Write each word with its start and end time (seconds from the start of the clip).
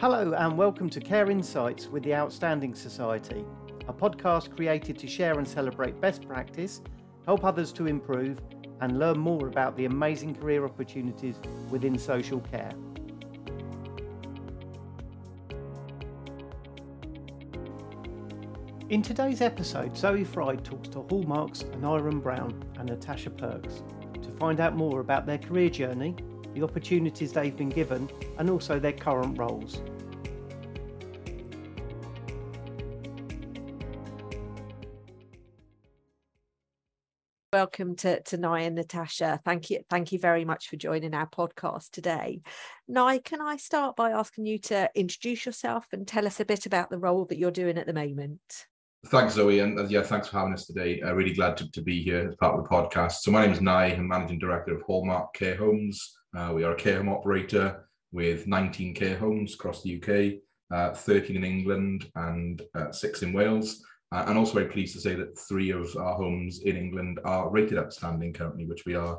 Hello, 0.00 0.32
and 0.32 0.56
welcome 0.56 0.88
to 0.88 0.98
Care 0.98 1.30
Insights 1.30 1.88
with 1.88 2.02
the 2.04 2.14
Outstanding 2.14 2.74
Society, 2.74 3.44
a 3.86 3.92
podcast 3.92 4.56
created 4.56 4.96
to 4.96 5.06
share 5.06 5.36
and 5.36 5.46
celebrate 5.46 6.00
best 6.00 6.26
practice, 6.26 6.80
help 7.26 7.44
others 7.44 7.70
to 7.72 7.86
improve, 7.86 8.40
and 8.80 8.98
learn 8.98 9.18
more 9.18 9.46
about 9.46 9.76
the 9.76 9.84
amazing 9.84 10.34
career 10.34 10.64
opportunities 10.64 11.34
within 11.68 11.98
social 11.98 12.40
care. 12.40 12.72
In 18.88 19.02
today's 19.02 19.42
episode, 19.42 19.94
Zoe 19.94 20.24
Fry 20.24 20.56
talks 20.56 20.88
to 20.88 21.02
Hallmark's 21.10 21.64
Aneurin 21.64 22.22
Brown 22.22 22.64
and 22.78 22.88
Natasha 22.88 23.28
Perks 23.28 23.82
to 24.22 24.30
find 24.38 24.60
out 24.60 24.74
more 24.74 25.00
about 25.00 25.26
their 25.26 25.36
career 25.36 25.68
journey, 25.68 26.16
the 26.54 26.62
opportunities 26.62 27.32
they've 27.32 27.56
been 27.56 27.68
given, 27.68 28.08
and 28.38 28.50
also 28.50 28.78
their 28.78 28.92
current 28.92 29.38
roles. 29.38 29.82
Welcome 37.52 37.96
to, 37.96 38.22
to 38.22 38.36
Nye 38.36 38.60
and 38.60 38.76
Natasha. 38.76 39.40
Thank 39.44 39.70
you. 39.70 39.80
Thank 39.90 40.12
you 40.12 40.20
very 40.20 40.44
much 40.44 40.68
for 40.68 40.76
joining 40.76 41.14
our 41.14 41.28
podcast 41.28 41.90
today. 41.90 42.42
Nye, 42.86 43.18
can 43.18 43.40
I 43.40 43.56
start 43.56 43.96
by 43.96 44.12
asking 44.12 44.46
you 44.46 44.58
to 44.58 44.88
introduce 44.94 45.44
yourself 45.44 45.86
and 45.92 46.06
tell 46.06 46.28
us 46.28 46.38
a 46.38 46.44
bit 46.44 46.66
about 46.66 46.90
the 46.90 46.98
role 46.98 47.24
that 47.24 47.38
you're 47.38 47.50
doing 47.50 47.76
at 47.76 47.86
the 47.86 47.92
moment? 47.92 48.40
Thanks, 49.06 49.34
Zoe, 49.34 49.60
and 49.60 49.78
uh, 49.78 49.86
yeah, 49.86 50.02
thanks 50.02 50.28
for 50.28 50.38
having 50.38 50.52
us 50.52 50.66
today. 50.66 51.00
Uh, 51.00 51.14
really 51.14 51.32
glad 51.32 51.56
to, 51.56 51.70
to 51.70 51.80
be 51.80 52.02
here 52.02 52.28
as 52.28 52.36
part 52.36 52.58
of 52.58 52.62
the 52.62 52.68
podcast. 52.68 53.12
So 53.22 53.30
my 53.30 53.42
name 53.42 53.52
is 53.52 53.60
Nye, 53.62 53.94
I'm 53.94 54.06
managing 54.06 54.38
director 54.38 54.74
of 54.74 54.82
Hallmark 54.82 55.32
Care 55.32 55.56
Homes. 55.56 56.18
Uh, 56.36 56.52
we 56.54 56.64
are 56.64 56.72
a 56.72 56.76
care 56.76 56.98
home 56.98 57.08
operator 57.08 57.88
with 58.12 58.46
19 58.46 58.94
care 58.94 59.16
homes 59.16 59.54
across 59.54 59.82
the 59.82 59.96
UK, 59.96 60.42
uh, 60.76 60.92
13 60.94 61.34
in 61.34 61.44
England, 61.44 62.10
and 62.14 62.60
uh, 62.74 62.92
six 62.92 63.22
in 63.22 63.32
Wales. 63.32 63.82
Uh, 64.12 64.24
and 64.26 64.36
also 64.36 64.52
very 64.52 64.66
pleased 64.66 64.94
to 64.96 65.00
say 65.00 65.14
that 65.14 65.38
three 65.48 65.70
of 65.70 65.96
our 65.96 66.16
homes 66.16 66.60
in 66.64 66.76
England 66.76 67.20
are 67.24 67.48
rated 67.48 67.78
outstanding 67.78 68.34
currently, 68.34 68.66
which 68.66 68.84
we 68.84 68.94
are 68.94 69.18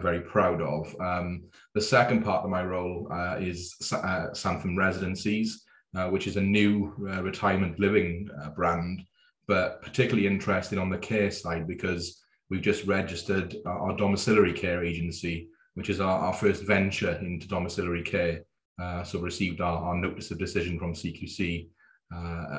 very 0.00 0.22
proud 0.22 0.60
of. 0.60 0.92
Um, 1.00 1.44
the 1.74 1.80
second 1.80 2.24
part 2.24 2.42
of 2.42 2.50
my 2.50 2.64
role 2.64 3.06
is 3.38 3.76
Santham 3.80 4.76
Residencies, 4.76 5.64
which 6.08 6.26
is 6.26 6.36
a 6.36 6.42
new 6.42 6.92
retirement 6.98 7.78
living 7.78 8.28
brand 8.56 9.04
but 9.50 9.82
particularly 9.82 10.28
interested 10.28 10.78
on 10.78 10.88
the 10.88 10.96
care 10.96 11.28
side 11.28 11.66
because 11.66 12.22
we've 12.50 12.62
just 12.62 12.86
registered 12.86 13.56
our, 13.66 13.96
domiciliary 13.96 14.52
care 14.52 14.84
agency, 14.84 15.48
which 15.74 15.90
is 15.90 16.00
our, 16.00 16.20
our 16.20 16.32
first 16.32 16.62
venture 16.62 17.18
into 17.20 17.48
domiciliary 17.48 18.04
care. 18.04 18.44
Uh, 18.80 19.02
so 19.02 19.18
received 19.18 19.60
our, 19.60 19.78
our, 19.78 19.96
notice 19.96 20.30
of 20.30 20.38
decision 20.38 20.78
from 20.78 20.94
CQC 20.94 21.68
uh, 22.14 22.16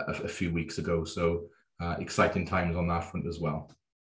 a, 0.09 0.21
a, 0.25 0.27
few 0.27 0.51
weeks 0.51 0.79
ago. 0.79 1.05
So 1.05 1.45
uh, 1.79 1.95
exciting 1.99 2.45
times 2.45 2.75
on 2.75 2.89
that 2.89 3.05
front 3.09 3.25
as 3.25 3.39
well. 3.39 3.71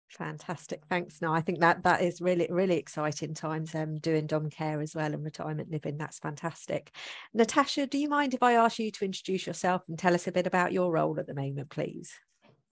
Fantastic, 0.10 0.84
thanks. 0.88 1.20
No, 1.20 1.34
I 1.34 1.42
think 1.42 1.60
that 1.62 1.82
that 1.82 2.02
is 2.02 2.22
really 2.22 2.48
really 2.50 2.78
exciting 2.78 3.34
times. 3.34 3.74
Um, 3.74 3.98
doing 3.98 4.28
dom 4.28 4.52
care 4.52 4.82
as 4.82 4.94
well 4.94 5.14
and 5.14 5.24
retirement 5.24 5.72
living. 5.72 5.98
That's 5.98 6.20
fantastic. 6.20 6.96
Natasha, 7.34 7.88
do 7.88 7.98
you 7.98 8.08
mind 8.08 8.36
if 8.36 8.44
I 8.44 8.54
ask 8.54 8.78
you 8.78 8.92
to 8.92 9.06
introduce 9.06 9.48
yourself 9.48 9.82
and 9.90 9.98
tell 9.98 10.14
us 10.14 10.28
a 10.28 10.32
bit 10.32 10.46
about 10.46 10.72
your 10.72 10.92
role 10.92 11.20
at 11.20 11.26
the 11.26 11.34
moment, 11.34 11.72
please? 11.72 12.14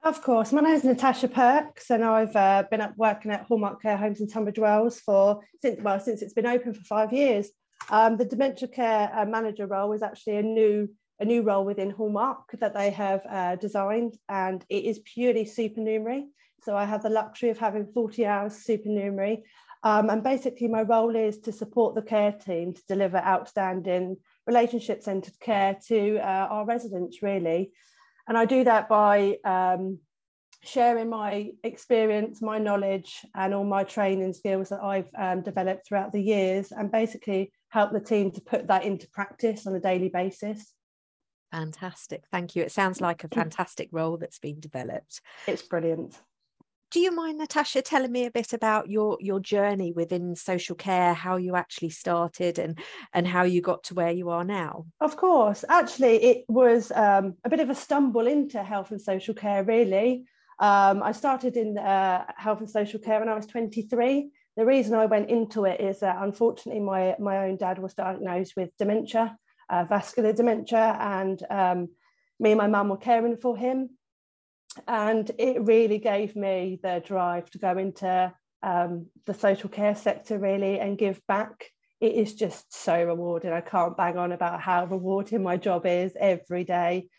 Of 0.05 0.21
course. 0.21 0.51
My 0.51 0.61
name 0.61 0.75
is 0.75 0.83
Natasha 0.83 1.27
Perks, 1.27 1.89
and 1.89 2.03
I've 2.03 2.35
uh, 2.35 2.63
been 2.69 2.79
at, 2.79 2.95
working 2.95 3.31
at 3.31 3.47
Hallmark 3.47 3.81
Care 3.81 3.97
Homes 3.97 4.21
in 4.21 4.27
Tunbridge 4.27 4.59
Wells 4.59 4.99
for 4.99 5.41
since 5.63 5.81
well 5.81 5.99
since 5.99 6.21
it's 6.21 6.35
been 6.35 6.45
open 6.45 6.75
for 6.75 6.83
five 6.83 7.11
years. 7.11 7.49
Um, 7.89 8.15
the 8.15 8.23
dementia 8.23 8.67
care 8.67 9.11
uh, 9.11 9.25
manager 9.25 9.65
role 9.65 9.93
is 9.93 10.03
actually 10.03 10.35
a 10.35 10.43
new 10.43 10.89
a 11.19 11.25
new 11.25 11.41
role 11.41 11.65
within 11.65 11.89
Hallmark 11.89 12.51
that 12.59 12.75
they 12.75 12.91
have 12.91 13.25
uh, 13.27 13.55
designed, 13.55 14.15
and 14.29 14.63
it 14.69 14.83
is 14.85 14.99
purely 14.99 15.43
supernumerary. 15.43 16.27
So 16.61 16.77
I 16.77 16.85
have 16.85 17.01
the 17.01 17.09
luxury 17.09 17.49
of 17.49 17.57
having 17.57 17.87
40 17.91 18.27
hours 18.27 18.53
supernumerary, 18.57 19.43
um, 19.81 20.11
and 20.11 20.21
basically 20.21 20.67
my 20.67 20.83
role 20.83 21.15
is 21.15 21.39
to 21.39 21.51
support 21.51 21.95
the 21.95 22.03
care 22.03 22.33
team 22.33 22.75
to 22.75 22.81
deliver 22.87 23.17
outstanding 23.17 24.17
relationship 24.45 25.01
centred 25.01 25.39
care 25.39 25.75
to 25.87 26.19
uh, 26.19 26.47
our 26.51 26.63
residents, 26.63 27.23
really. 27.23 27.71
And 28.27 28.37
I 28.37 28.45
do 28.45 28.63
that 28.63 28.89
by 28.89 29.37
um, 29.45 29.99
sharing 30.63 31.09
my 31.09 31.51
experience, 31.63 32.41
my 32.41 32.57
knowledge, 32.57 33.25
and 33.35 33.53
all 33.53 33.63
my 33.63 33.83
training 33.83 34.33
skills 34.33 34.69
that 34.69 34.81
I've 34.81 35.09
um, 35.17 35.41
developed 35.41 35.87
throughout 35.87 36.11
the 36.11 36.21
years, 36.21 36.71
and 36.71 36.91
basically 36.91 37.51
help 37.69 37.91
the 37.91 37.99
team 37.99 38.31
to 38.31 38.41
put 38.41 38.67
that 38.67 38.83
into 38.83 39.07
practice 39.09 39.67
on 39.67 39.75
a 39.75 39.79
daily 39.79 40.09
basis. 40.09 40.73
Fantastic. 41.51 42.23
Thank 42.31 42.55
you. 42.55 42.63
It 42.63 42.71
sounds 42.71 42.99
like 42.99 43.23
a 43.23 43.27
fantastic 43.33 43.89
role 43.91 44.17
that's 44.17 44.39
been 44.39 44.59
developed. 44.59 45.21
It's 45.47 45.61
brilliant 45.61 46.19
do 46.95 47.01
you 47.01 47.11
mind 47.11 47.37
natasha 47.37 47.81
telling 47.81 48.09
me 48.09 48.23
a 48.23 48.31
bit 48.31 48.53
about 48.53 48.89
your 48.89 49.17
your 49.19 49.41
journey 49.41 49.91
within 49.91 50.33
social 50.33 50.77
care 50.77 51.13
how 51.13 51.35
you 51.35 51.53
actually 51.53 51.89
started 51.89 52.57
and 52.57 52.79
and 53.13 53.27
how 53.27 53.43
you 53.43 53.59
got 53.61 53.83
to 53.83 53.93
where 53.93 54.11
you 54.11 54.29
are 54.29 54.45
now? 54.45 54.85
Of 55.01 55.17
course. 55.17 55.65
Actually 55.67 56.23
it 56.23 56.45
was 56.47 56.93
um, 56.95 57.33
a 57.43 57.49
bit 57.49 57.59
of 57.59 57.69
a 57.69 57.75
stumble 57.75 58.27
into 58.27 58.63
health 58.63 58.91
and 58.91 59.01
social 59.01 59.33
care 59.33 59.61
really. 59.65 60.23
Um, 60.57 61.03
i 61.03 61.11
started 61.11 61.57
in 61.57 61.77
uh, 61.77 62.23
health 62.37 62.61
and 62.61 62.69
social 62.69 63.01
care 63.01 63.19
when 63.19 63.27
i 63.27 63.35
was 63.35 63.45
23 63.45 64.29
the 64.55 64.65
reason 64.65 64.93
i 64.95 65.05
went 65.05 65.29
into 65.29 65.65
it 65.65 65.81
is 65.81 65.99
that 65.99 66.21
unfortunately 66.21 66.79
my 66.79 67.13
my 67.19 67.39
own 67.45 67.57
dad 67.57 67.77
was 67.77 67.93
diagnosed 67.93 68.53
with 68.55 68.69
dementia 68.79 69.37
uh, 69.69 69.83
vascular 69.83 70.31
dementia 70.31 70.97
and 71.01 71.43
um, 71.49 71.89
me 72.39 72.51
and 72.51 72.57
my 72.57 72.67
mum 72.67 72.87
were 72.87 73.05
caring 73.09 73.35
for 73.35 73.57
him 73.57 73.89
and 74.87 75.29
it 75.37 75.61
really 75.61 75.99
gave 75.99 76.35
me 76.35 76.79
the 76.81 77.01
drive 77.05 77.49
to 77.51 77.57
go 77.57 77.77
into 77.77 78.33
um, 78.63 79.07
the 79.25 79.33
social 79.33 79.69
care 79.69 79.95
sector 79.95 80.37
really 80.37 80.79
and 80.79 80.97
give 80.97 81.21
back. 81.27 81.69
It 82.01 82.13
is 82.13 82.35
just 82.35 82.73
so 82.73 83.03
rewarding. 83.03 83.51
I 83.51 83.61
can't 83.61 83.97
bang 83.97 84.17
on 84.17 84.31
about 84.31 84.61
how 84.61 84.85
rewarding 84.85 85.43
my 85.43 85.57
job 85.57 85.85
is 85.85 86.13
every 86.19 86.63
day. 86.63 87.09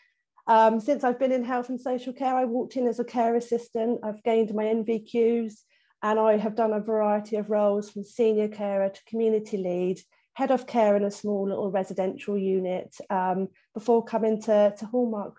Um, 0.45 0.79
since 0.79 1.03
i've 1.03 1.19
been 1.19 1.33
in 1.33 1.43
health 1.43 1.67
and 1.67 1.81
social 1.81 2.13
care 2.13 2.33
i 2.33 2.45
walked 2.45 2.77
in 2.77 2.87
as 2.87 2.99
a 2.99 3.03
care 3.03 3.35
assistant. 3.35 3.99
I've 4.01 4.23
gained 4.23 4.53
my 4.53 4.63
nvqs 4.63 5.55
and 6.03 6.17
i 6.17 6.37
have 6.37 6.55
done 6.55 6.71
a 6.71 6.79
variety 6.79 7.35
of 7.35 7.49
roles 7.49 7.89
from 7.89 8.05
senior 8.05 8.47
carer 8.47 8.87
to 8.87 9.03
community 9.09 9.57
lead 9.57 9.99
head 10.35 10.51
of 10.51 10.65
care 10.65 10.95
in 10.95 11.03
a 11.03 11.11
small 11.11 11.49
little 11.49 11.69
residential 11.69 12.37
unit 12.37 12.95
um, 13.09 13.49
before 13.73 14.05
coming 14.05 14.39
to, 14.39 14.71
to 14.77 14.85
hallmark. 14.85 15.35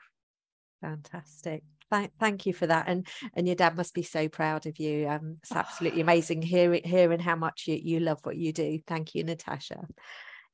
Fantastic 0.81 1.63
thank, 1.91 2.13
thank 2.19 2.47
you 2.47 2.53
for 2.53 2.67
that 2.67 2.85
and 2.89 3.07
and 3.35 3.47
your 3.47 3.57
dad 3.57 3.77
must 3.77 3.95
be 3.95 4.03
so 4.03 4.29
proud 4.29 4.67
of 4.67 4.79
you 4.79 5.09
um 5.09 5.37
it's 5.43 5.53
absolutely 5.53 6.01
amazing 6.09 6.43
hearing 6.43 6.83
hearing 6.85 7.21
how 7.21 7.37
much 7.37 7.65
you, 7.67 7.79
you 7.83 8.01
love 8.01 8.19
what 8.23 8.37
you 8.37 8.53
do 8.53 8.79
thank 8.87 9.15
you 9.15 9.25
natasha 9.25 9.87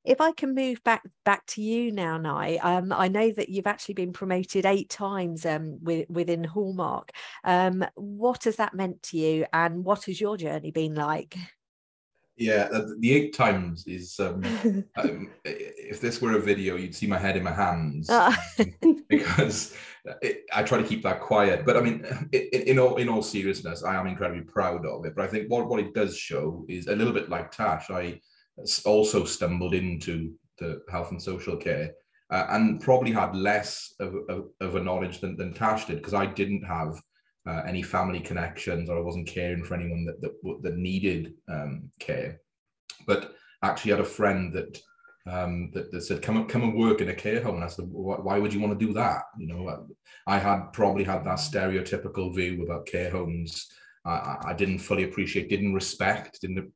if 0.05 0.21
I 0.21 0.33
can 0.33 0.55
move 0.55 0.85
back 0.85 1.03
back 1.25 1.47
to 1.47 1.63
you 1.63 1.91
now, 1.91 2.19
Nye, 2.19 2.59
um, 2.63 2.93
I 2.93 3.09
know 3.09 3.31
that 3.31 3.49
you've 3.49 3.67
actually 3.67 3.95
been 3.95 4.13
promoted 4.13 4.67
eight 4.67 4.91
times 4.91 5.47
um, 5.47 5.79
with, 5.83 6.09
within 6.11 6.45
Hallmark. 6.45 7.11
Um, 7.43 7.85
what 7.95 8.45
has 8.45 8.57
that 8.57 8.75
meant 8.75 9.03
to 9.05 9.17
you, 9.17 9.47
and 9.53 9.83
what 9.83 10.05
has 10.05 10.21
your 10.21 10.37
journey 10.37 10.71
been 10.71 10.95
like? 10.95 11.37
Yeah, 12.37 12.69
the 12.99 13.13
eight 13.13 13.35
times 13.35 13.87
is. 13.87 14.19
Um, 14.19 14.43
um, 14.97 15.31
if 15.45 16.01
this 16.01 16.21
were 16.21 16.37
a 16.37 16.41
video, 16.41 16.77
you'd 16.77 16.95
see 16.95 17.07
my 17.07 17.19
head 17.19 17.37
in 17.37 17.45
my 17.45 17.53
hands 17.53 18.09
ah. 18.11 18.37
because 19.09 19.77
it, 20.21 20.43
I 20.53 20.63
try 20.65 20.79
to 20.79 20.89
keep 20.89 21.03
that 21.05 21.21
quiet. 21.21 21.65
But 21.65 21.77
I 21.77 21.81
mean, 21.81 22.05
it, 22.33 22.67
in 22.67 22.79
all 22.79 22.97
in 22.97 23.09
all 23.09 23.23
seriousness, 23.23 23.85
I 23.85 23.95
am 23.95 24.07
incredibly 24.07 24.43
proud 24.43 24.85
of 24.85 25.05
it. 25.05 25.15
But 25.15 25.25
I 25.25 25.29
think 25.29 25.49
what 25.49 25.69
what 25.69 25.81
it 25.81 25.95
does 25.95 26.17
show 26.17 26.65
is 26.69 26.89
a 26.89 26.97
little 26.97 27.13
bit 27.13 27.29
like 27.29 27.53
Tash. 27.53 27.91
I 27.91 28.21
also 28.85 29.25
stumbled 29.25 29.75
into 29.75 30.33
the 30.59 30.83
health 30.91 31.11
and 31.11 31.23
social 31.23 31.57
care. 31.57 31.93
Uh, 32.31 32.47
and 32.51 32.81
probably 32.81 33.13
had 33.13 33.37
less 33.37 33.95
of, 34.01 34.15
of, 34.31 34.47
of 34.61 34.77
a 34.77 34.83
knowledge 34.83 35.21
than, 35.21 35.37
than 35.37 35.53
Tash 35.53 35.85
did 35.85 35.99
because 35.99 36.15
I 36.15 36.25
didn't 36.25 36.63
have 36.63 36.95
uh, 37.47 37.63
any 37.67 37.83
family 37.83 38.21
connections 38.21 38.89
or 38.89 38.99
I 38.99 39.03
wasn't 39.03 39.27
caring 39.27 39.65
for 39.65 39.75
anyone 39.75 40.05
that 40.07 40.21
that, 40.21 40.63
that 40.63 40.77
needed 40.77 41.35
um, 41.49 41.91
care. 41.99 42.41
But 43.07 43.35
actually 43.63 43.93
had 43.93 44.01
a 44.01 44.05
friend 44.05 44.53
that 44.55 44.81
um, 45.27 45.71
that, 45.73 45.91
that, 45.91 46.03
said, 46.03 46.23
"Come 46.23 46.47
come 46.47 46.63
and 46.63 46.79
work 46.79 47.01
in 47.01 47.09
a 47.09 47.15
care 47.15 47.43
home." 47.43 47.57
And 47.57 47.65
I 47.65 47.69
said, 47.69 47.87
"Why 47.89 48.39
would 48.39 48.53
you 48.53 48.61
want 48.61 48.79
to 48.79 48.87
do 48.87 48.93
that?" 48.93 49.23
You 49.39 49.47
know, 49.47 49.87
I 50.27 50.39
had 50.39 50.73
probably 50.73 51.05
had 51.05 51.25
that 51.25 51.39
stereotypical 51.39 52.35
view 52.35 52.63
about 52.63 52.87
care 52.87 53.11
homes. 53.11 53.69
I, 54.05 54.37
I 54.45 54.55
didn't 54.55 54.81
fully 54.81 55.05
appreciate, 55.05 55.49
didn't 55.49 55.75
respect, 55.75 56.41
didn't 56.43 56.71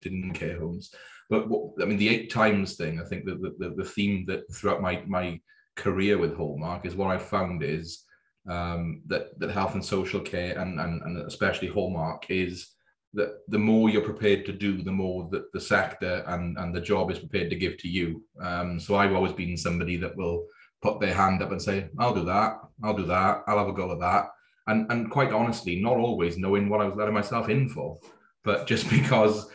didn't 0.00 0.34
care 0.34 0.58
homes. 0.58 0.94
But 1.28 1.48
what, 1.48 1.72
I 1.82 1.86
mean, 1.86 1.98
the 1.98 2.08
eight 2.08 2.30
times 2.30 2.76
thing. 2.76 3.00
I 3.00 3.04
think 3.04 3.24
that 3.24 3.40
the, 3.40 3.54
the, 3.58 3.74
the 3.74 3.88
theme 3.88 4.24
that 4.26 4.42
throughout 4.54 4.82
my 4.82 5.02
my 5.06 5.40
career 5.74 6.18
with 6.18 6.36
Hallmark 6.36 6.86
is 6.86 6.94
what 6.94 7.10
I 7.10 7.18
found 7.18 7.64
is 7.64 8.04
um, 8.48 9.02
that 9.06 9.38
that 9.38 9.50
health 9.50 9.74
and 9.74 9.84
social 9.84 10.20
care 10.20 10.58
and, 10.58 10.78
and 10.78 11.02
and 11.02 11.18
especially 11.26 11.68
Hallmark 11.68 12.30
is 12.30 12.74
that 13.14 13.38
the 13.48 13.58
more 13.58 13.88
you're 13.88 14.02
prepared 14.02 14.44
to 14.44 14.52
do, 14.52 14.82
the 14.82 14.92
more 14.92 15.28
that 15.30 15.52
the 15.52 15.60
sector 15.60 16.24
and, 16.26 16.58
and 16.58 16.74
the 16.74 16.80
job 16.80 17.10
is 17.10 17.18
prepared 17.18 17.48
to 17.50 17.56
give 17.56 17.78
to 17.78 17.88
you. 17.88 18.22
Um, 18.40 18.78
so 18.80 18.96
I've 18.96 19.14
always 19.14 19.32
been 19.32 19.56
somebody 19.56 19.96
that 19.98 20.16
will 20.16 20.46
put 20.82 21.00
their 21.00 21.14
hand 21.14 21.40
up 21.40 21.52
and 21.52 21.62
say, 21.62 21.88
I'll 21.98 22.14
do 22.14 22.24
that, 22.24 22.58
I'll 22.82 22.96
do 22.96 23.06
that, 23.06 23.42
I'll 23.46 23.58
have 23.58 23.68
a 23.68 23.72
go 23.72 23.92
at 23.92 24.00
that. 24.00 24.26
And, 24.66 24.90
and 24.90 25.10
quite 25.10 25.32
honestly, 25.32 25.80
not 25.80 25.96
always 25.96 26.38
knowing 26.38 26.68
what 26.68 26.80
I 26.80 26.86
was 26.86 26.96
letting 26.96 27.14
myself 27.14 27.48
in 27.48 27.68
for, 27.68 27.98
but 28.42 28.66
just 28.66 28.90
because 28.98 29.48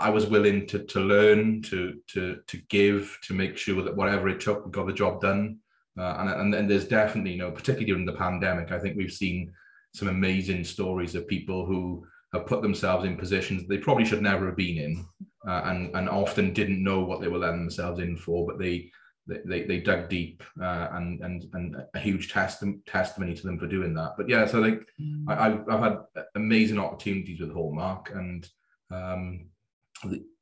I 0.00 0.10
was 0.10 0.26
willing 0.26 0.66
to, 0.68 0.78
to 0.80 1.00
learn, 1.00 1.62
to, 1.62 2.00
to, 2.08 2.38
to 2.46 2.56
give, 2.68 3.18
to 3.24 3.34
make 3.34 3.56
sure 3.56 3.82
that 3.82 3.96
whatever 3.96 4.28
it 4.28 4.40
took, 4.40 4.64
we 4.64 4.70
got 4.72 4.86
the 4.86 4.92
job 4.92 5.20
done. 5.20 5.58
Uh, 5.98 6.16
and, 6.18 6.30
and, 6.30 6.54
and 6.54 6.70
there's 6.70 6.88
definitely, 6.88 7.32
you 7.32 7.38
know, 7.38 7.50
particularly 7.50 7.86
during 7.86 8.06
the 8.06 8.12
pandemic, 8.12 8.72
I 8.72 8.78
think 8.78 8.96
we've 8.96 9.12
seen 9.12 9.52
some 9.94 10.08
amazing 10.08 10.64
stories 10.64 11.14
of 11.14 11.28
people 11.28 11.66
who 11.66 12.06
have 12.32 12.46
put 12.46 12.62
themselves 12.62 13.04
in 13.04 13.16
positions 13.16 13.68
they 13.68 13.76
probably 13.78 14.04
should 14.04 14.22
never 14.22 14.46
have 14.46 14.56
been 14.56 14.78
in, 14.78 15.06
uh, 15.46 15.62
and 15.66 15.94
and 15.94 16.08
often 16.08 16.52
didn't 16.52 16.82
know 16.82 17.00
what 17.00 17.20
they 17.20 17.28
were 17.28 17.38
letting 17.38 17.60
themselves 17.60 18.00
in 18.00 18.16
for, 18.16 18.46
but 18.46 18.58
they 18.58 18.90
they, 19.26 19.62
they 19.62 19.80
dug 19.80 20.08
deep 20.08 20.42
uh, 20.60 20.88
and 20.92 21.20
and 21.20 21.44
and 21.52 21.76
a 21.94 21.98
huge 21.98 22.32
test, 22.32 22.64
testimony 22.86 23.34
to 23.34 23.42
them 23.42 23.58
for 23.58 23.66
doing 23.66 23.94
that. 23.94 24.14
But 24.16 24.28
yeah, 24.28 24.46
so 24.46 24.60
like 24.60 24.86
mm. 25.00 25.24
I, 25.28 25.58
I've 25.72 25.82
had 25.82 25.98
amazing 26.34 26.78
opportunities 26.78 27.40
with 27.40 27.52
Hallmark 27.52 28.10
and 28.14 28.48
um, 28.90 29.46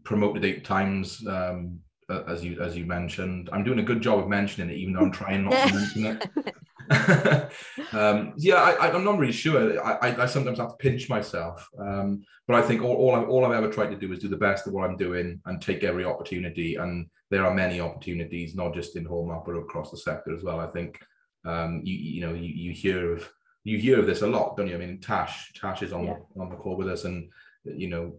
promoted 0.05 0.45
eight 0.45 0.65
times 0.65 1.27
um, 1.27 1.81
as 2.27 2.45
you 2.45 2.61
as 2.61 2.77
you 2.77 2.87
mentioned. 2.87 3.51
I'm 3.53 3.65
doing 3.65 3.79
a 3.79 3.85
good 3.85 4.01
job 4.01 4.19
of 4.19 4.29
mentioning 4.29 4.71
it, 4.71 4.79
even 4.79 4.95
though 4.95 5.01
I'm 5.01 5.13
trying 5.13 5.45
not 5.45 5.69
to 5.69 5.75
mention 5.75 6.07
it. 6.07 6.29
um, 7.93 8.33
yeah, 8.37 8.57
I, 8.57 8.95
am 8.95 9.05
not 9.05 9.19
really 9.19 9.33
sure. 9.33 9.81
I, 9.85 10.23
I, 10.23 10.27
sometimes 10.27 10.59
have 10.59 10.71
to 10.71 10.77
pinch 10.77 11.09
myself, 11.09 11.69
um, 11.79 12.25
but 12.49 12.57
I 12.57 12.63
think 12.63 12.83
all, 12.83 12.97
all, 12.97 13.15
I, 13.15 13.23
all 13.23 13.45
I've 13.45 13.53
ever 13.53 13.71
tried 13.71 13.91
to 13.91 13.97
do 13.97 14.13
is 14.13 14.19
do 14.19 14.27
the 14.27 14.37
best 14.37 14.67
of 14.67 14.73
what 14.73 14.91
I'm 14.91 14.97
doing 14.97 15.41
and 15.47 15.63
take 15.63 15.85
every 15.85 16.05
opportunity. 16.05 16.75
And 16.75 17.09
there 17.31 17.47
are 17.47 17.55
many 17.55 17.81
opportunities, 17.81 18.57
not 18.57 18.75
just 18.75 18.97
in 18.97 19.05
Hallmark 19.05 19.45
but 19.47 19.53
across 19.53 19.93
the 19.93 19.99
sector 19.99 20.35
as 20.35 20.43
well. 20.43 20.59
I 20.59 20.67
think 20.67 20.99
um, 21.45 21.81
you 21.85 21.95
you 21.95 22.21
know 22.23 22.35
you, 22.35 22.49
you 22.49 22.73
hear 22.73 23.13
of 23.15 23.31
you 23.63 23.79
hear 23.79 24.01
of 24.01 24.07
this 24.07 24.23
a 24.23 24.27
lot, 24.27 24.57
don't 24.57 24.69
you? 24.69 24.75
I 24.75 24.79
mean, 24.79 25.01
Tash 25.01 25.53
Tash 25.55 25.83
is 25.83 25.93
on 25.93 26.05
yeah. 26.05 26.17
the, 26.35 26.41
on 26.41 26.51
the 26.51 26.57
call 26.57 26.77
with 26.77 26.89
us, 26.89 27.05
and 27.05 27.31
you 27.65 27.89
know, 27.89 28.15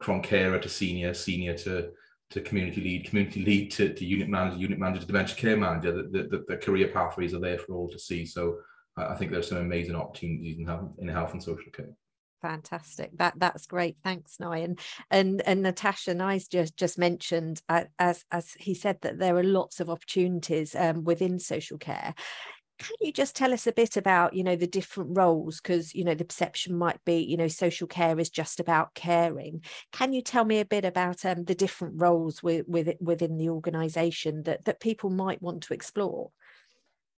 from 0.00 0.22
carer 0.22 0.58
to 0.58 0.68
senior, 0.68 1.12
senior 1.12 1.56
to 1.58 1.90
to 2.30 2.40
community 2.40 2.80
lead, 2.80 3.08
community 3.08 3.44
lead 3.44 3.70
to, 3.72 3.92
to 3.92 4.04
unit 4.04 4.28
manager, 4.28 4.56
unit 4.56 4.78
manager 4.78 5.00
to 5.00 5.06
dementia 5.06 5.36
care 5.36 5.56
manager. 5.56 5.92
The, 5.92 6.28
the, 6.30 6.44
the 6.48 6.56
career 6.56 6.88
pathways 6.88 7.34
are 7.34 7.40
there 7.40 7.58
for 7.58 7.74
all 7.74 7.88
to 7.90 7.98
see. 7.98 8.26
So 8.26 8.58
I 8.96 9.14
think 9.14 9.30
there's 9.30 9.48
some 9.48 9.58
amazing 9.58 9.96
opportunities 9.96 10.58
in 10.58 10.66
health, 10.66 10.92
in 10.98 11.08
health 11.08 11.32
and 11.32 11.42
social 11.42 11.70
care 11.72 11.94
fantastic 12.44 13.10
that 13.16 13.32
that's 13.38 13.64
great 13.66 13.96
thanks 14.04 14.38
Nye 14.38 14.58
and 14.58 14.78
and 15.10 15.40
and 15.46 15.62
Natasha 15.62 16.12
Nye's 16.12 16.46
just 16.46 16.76
just 16.76 16.98
mentioned 16.98 17.62
uh, 17.70 17.84
as 17.98 18.22
as 18.30 18.52
he 18.60 18.74
said 18.74 18.98
that 19.00 19.18
there 19.18 19.34
are 19.38 19.42
lots 19.42 19.80
of 19.80 19.88
opportunities 19.88 20.74
um, 20.74 21.04
within 21.04 21.38
social 21.38 21.78
care 21.78 22.14
can 22.84 22.96
you 23.00 23.12
just 23.12 23.34
tell 23.34 23.52
us 23.52 23.66
a 23.66 23.72
bit 23.72 23.96
about 23.96 24.34
you 24.34 24.44
know 24.44 24.56
the 24.56 24.66
different 24.66 25.16
roles? 25.16 25.60
Because 25.60 25.94
you 25.94 26.04
know 26.04 26.14
the 26.14 26.24
perception 26.24 26.76
might 26.76 27.02
be 27.04 27.16
you 27.16 27.36
know 27.36 27.48
social 27.48 27.86
care 27.86 28.18
is 28.18 28.30
just 28.30 28.60
about 28.60 28.94
caring. 28.94 29.62
Can 29.92 30.12
you 30.12 30.20
tell 30.20 30.44
me 30.44 30.60
a 30.60 30.64
bit 30.64 30.84
about 30.84 31.24
um, 31.24 31.44
the 31.44 31.54
different 31.54 31.94
roles 31.96 32.42
with, 32.42 32.66
with 32.68 32.94
within 33.00 33.38
the 33.38 33.48
organization 33.48 34.42
that 34.42 34.64
that 34.66 34.80
people 34.80 35.10
might 35.10 35.40
want 35.40 35.62
to 35.64 35.74
explore? 35.74 36.30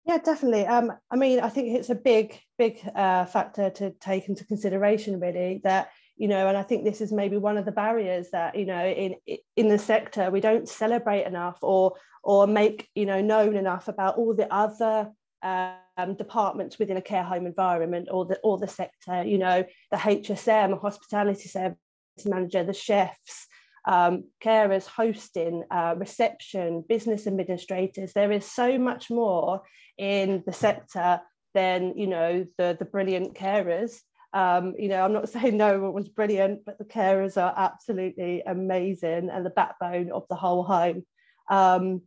Yeah 0.05 0.19
definitely. 0.19 0.65
Um, 0.65 0.93
i 1.11 1.17
mean 1.17 1.41
i 1.41 1.49
think 1.49 1.77
it's 1.77 1.89
a 1.89 1.95
big 1.95 2.39
big 2.57 2.79
uh, 2.95 3.25
factor 3.25 3.69
to 3.71 3.91
take 3.99 4.29
into 4.29 4.45
consideration 4.45 5.19
really 5.19 5.59
that 5.65 5.89
you 6.15 6.27
know 6.29 6.47
and 6.47 6.57
i 6.57 6.63
think 6.63 6.83
this 6.83 7.01
is 7.01 7.11
maybe 7.11 7.37
one 7.37 7.57
of 7.57 7.65
the 7.65 7.71
barriers 7.71 8.29
that 8.31 8.55
you 8.55 8.65
know 8.65 8.85
in 8.85 9.15
in 9.55 9.67
the 9.67 9.77
sector 9.77 10.31
we 10.31 10.39
don't 10.39 10.69
celebrate 10.69 11.25
enough 11.25 11.59
or 11.61 11.93
or 12.23 12.47
make 12.47 12.89
you 12.95 13.05
know 13.05 13.21
known 13.21 13.55
enough 13.55 13.87
about 13.87 14.17
all 14.17 14.33
the 14.33 14.51
other 14.53 15.11
um, 15.43 16.15
departments 16.15 16.79
within 16.79 16.97
a 16.97 17.01
care 17.01 17.23
home 17.23 17.45
environment 17.45 18.09
or 18.11 18.25
the 18.25 18.39
or 18.43 18.57
the 18.57 18.67
sector, 18.67 19.23
you 19.23 19.37
know, 19.37 19.63
the 19.91 19.97
HSM, 19.97 20.79
hospitality 20.79 21.47
service 21.47 21.77
manager, 22.25 22.63
the 22.63 22.73
chefs, 22.73 23.47
um, 23.87 24.25
carers, 24.43 24.85
hosting, 24.85 25.63
uh, 25.71 25.95
reception, 25.97 26.83
business 26.87 27.27
administrators. 27.27 28.13
There 28.13 28.31
is 28.31 28.45
so 28.45 28.77
much 28.77 29.09
more 29.09 29.61
in 29.97 30.43
the 30.45 30.53
sector 30.53 31.21
than 31.53 31.97
you 31.97 32.07
know 32.07 32.45
the 32.57 32.75
the 32.77 32.85
brilliant 32.85 33.35
carers. 33.35 33.99
Um, 34.33 34.75
you 34.77 34.89
know, 34.89 35.03
I'm 35.03 35.13
not 35.13 35.29
saying 35.33 35.57
no 35.57 35.79
one 35.79 35.93
was 35.93 36.09
brilliant, 36.09 36.65
but 36.65 36.77
the 36.77 36.85
carers 36.85 37.41
are 37.41 37.53
absolutely 37.55 38.43
amazing 38.45 39.29
and 39.29 39.45
the 39.45 39.51
backbone 39.51 40.11
of 40.11 40.25
the 40.29 40.35
whole 40.35 40.63
home. 40.63 41.05
Um, 41.49 42.01